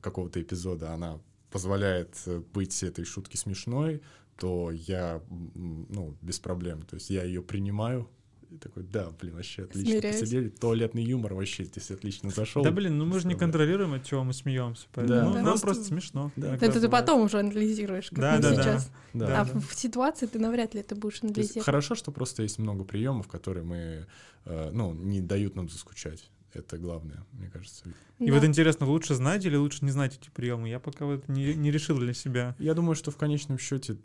[0.00, 1.18] какого-то эпизода, она
[1.50, 4.02] позволяет э, быть этой шутки смешной,
[4.38, 5.20] то я,
[5.54, 6.82] ну, без проблем.
[6.82, 8.08] То есть я ее принимаю,
[8.50, 10.20] и такой, да, блин, вообще отлично Смиряюсь.
[10.20, 10.48] посидели.
[10.48, 12.64] Туалетный юмор вообще здесь отлично зашел.
[12.64, 14.86] Да блин, ну мы же не контролируем, от чего мы смеемся.
[14.92, 15.24] Поэтому Да.
[15.26, 15.36] ну, Да.
[15.36, 16.32] нам Просто- просто смешно.
[16.36, 16.54] Да.
[16.56, 16.90] Это ты бывает.
[16.90, 18.62] потом уже анализируешь, как Да, мы да, да.
[18.62, 18.90] сейчас.
[19.12, 19.40] Да.
[19.40, 21.64] А в, в ситуации ты навряд ли это будешь есть анализировать.
[21.64, 24.06] хорошо, что просто есть много приемов, которые мы,
[24.46, 26.28] э, ну, не дают нам заскучать.
[26.52, 27.84] Это главное, мне кажется.
[28.18, 28.34] И Да.
[28.34, 30.68] вот интересно, лучше знать или лучше не знать эти приемы?
[30.68, 32.56] Я пока вот не, не решил для себя.
[32.58, 33.96] Я думаю, что в конечном счете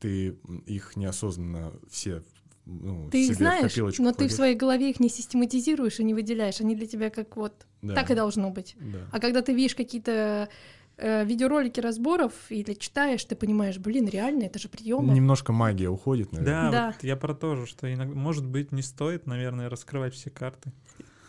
[0.00, 0.36] ты
[0.66, 2.22] их неосознанно все
[2.66, 4.34] ну, Ты себе их знаешь, копилочку но ты в кладешь.
[4.36, 6.60] своей голове их не систематизируешь и не выделяешь.
[6.62, 8.74] Они для тебя как вот Да, так и должно быть.
[8.80, 9.00] да.
[9.12, 10.48] А когда ты видишь какие-то
[10.96, 15.12] э, видеоролики разборов или читаешь, ты понимаешь, блин, реально, это же приемы.
[15.12, 16.62] Немножко магия уходит, наверное.
[16.62, 16.86] Да, Да.
[16.92, 20.72] вот я про то же, что иногда, может быть, не стоит, наверное, раскрывать все карты.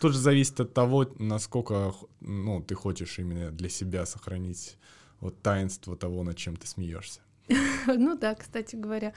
[0.00, 4.76] Тут же зависит от того, насколько ну, ты хочешь именно для себя сохранить
[5.20, 7.20] вот таинство того, над чем ты смеешься.
[7.86, 9.12] Ну да, кстати говоря.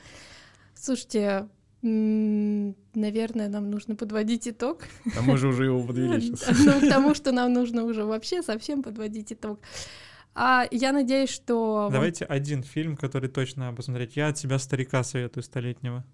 [0.75, 1.49] Слушайте,
[1.81, 4.83] наверное, нам нужно подводить итог.
[5.17, 6.59] А мы же уже его подвели сейчас.
[6.59, 9.59] Ну, потому что нам нужно уже вообще совсем подводить итог.
[10.35, 11.89] А я надеюсь, что...
[11.91, 14.15] Давайте один фильм, который точно надо посмотреть.
[14.15, 16.05] Я от себя старика советую столетнего.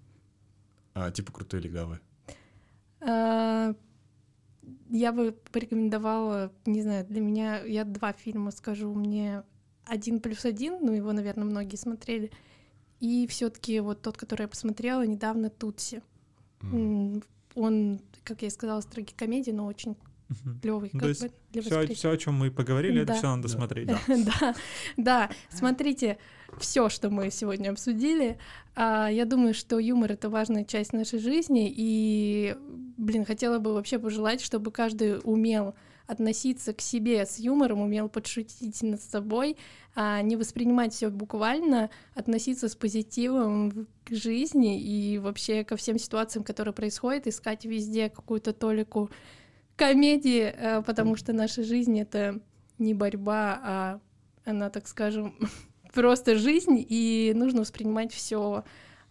[0.93, 1.99] А, типа крутой легавый.
[4.89, 9.43] Я бы порекомендовала, не знаю, для меня, я два фильма скажу, мне
[9.85, 12.31] один плюс один, ну его, наверное, многие смотрели,
[12.99, 16.01] и все-таки вот тот, который я посмотрела недавно, Тутси.
[16.61, 17.21] М,
[17.55, 19.95] Он, как я и сказала, с трагикомедией, но очень
[20.61, 20.89] клевый.
[20.91, 23.53] Ну, как то есть бы для Все, о чем мы поговорили, это все надо Да.
[23.53, 23.87] смотреть.
[24.07, 24.55] Да,
[24.97, 26.17] да, смотрите,
[26.59, 28.37] все, что мы сегодня обсудили.
[28.75, 31.73] а, Я думаю, что юмор это важная часть нашей жизни.
[31.75, 32.55] И,
[32.97, 35.75] блин, хотела бы вообще пожелать, чтобы каждый умел
[36.07, 39.57] относиться к себе с юмором, умел подшутить над собой,
[39.95, 46.43] а не воспринимать все буквально, относиться с позитивом к жизни и вообще ко всем ситуациям,
[46.43, 49.09] которые происходят, искать везде какую-то толику
[49.75, 52.39] комедии, э, потому что наша жизнь это
[52.77, 53.99] не борьба, а
[54.45, 55.35] она, так скажем,
[55.95, 58.63] просто жизнь, и нужно воспринимать все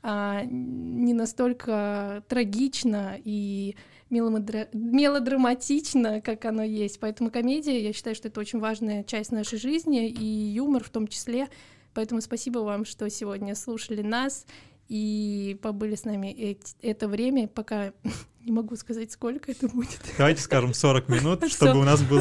[0.05, 3.75] не настолько трагично и
[4.11, 7.01] меломедра- мелодраматично, как оно есть.
[7.01, 11.09] Поэтому комедия, я считаю, что это очень важная часть нашей жизни, и юмор в том
[11.09, 11.49] числе.
[11.95, 14.45] Поэтому спасибо вам, что сегодня слушали нас
[14.89, 17.95] и побыли с нами эт- это время, пока
[18.45, 20.01] не могу сказать, сколько это будет.
[20.19, 22.21] Давайте скажем 40 минут, чтобы у нас был,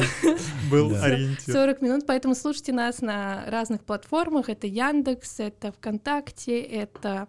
[0.70, 1.04] был Да.
[1.04, 1.52] ориентир.
[1.52, 4.48] 40 минут, поэтому слушайте нас на разных платформах.
[4.48, 7.28] Это Яндекс, это ВКонтакте, это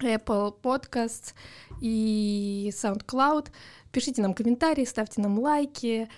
[0.00, 1.34] Apple Podcasts
[1.80, 3.48] и SoundCloud.
[3.90, 6.08] Пишите нам комментарии, ставьте нам лайки,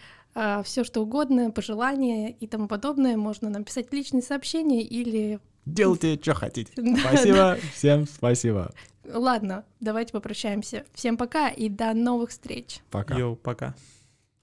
[0.65, 3.17] все что угодно, пожелания и тому подобное.
[3.17, 5.41] Можно нам писать личные сообщения или...
[5.65, 6.73] Делайте, что хотите.
[7.01, 8.73] Спасибо, всем спасибо.
[9.13, 10.85] Ладно, давайте попрощаемся.
[10.93, 12.81] Всем пока и до новых встреч.
[12.91, 13.17] Пока.
[13.17, 13.75] Йоу, пока.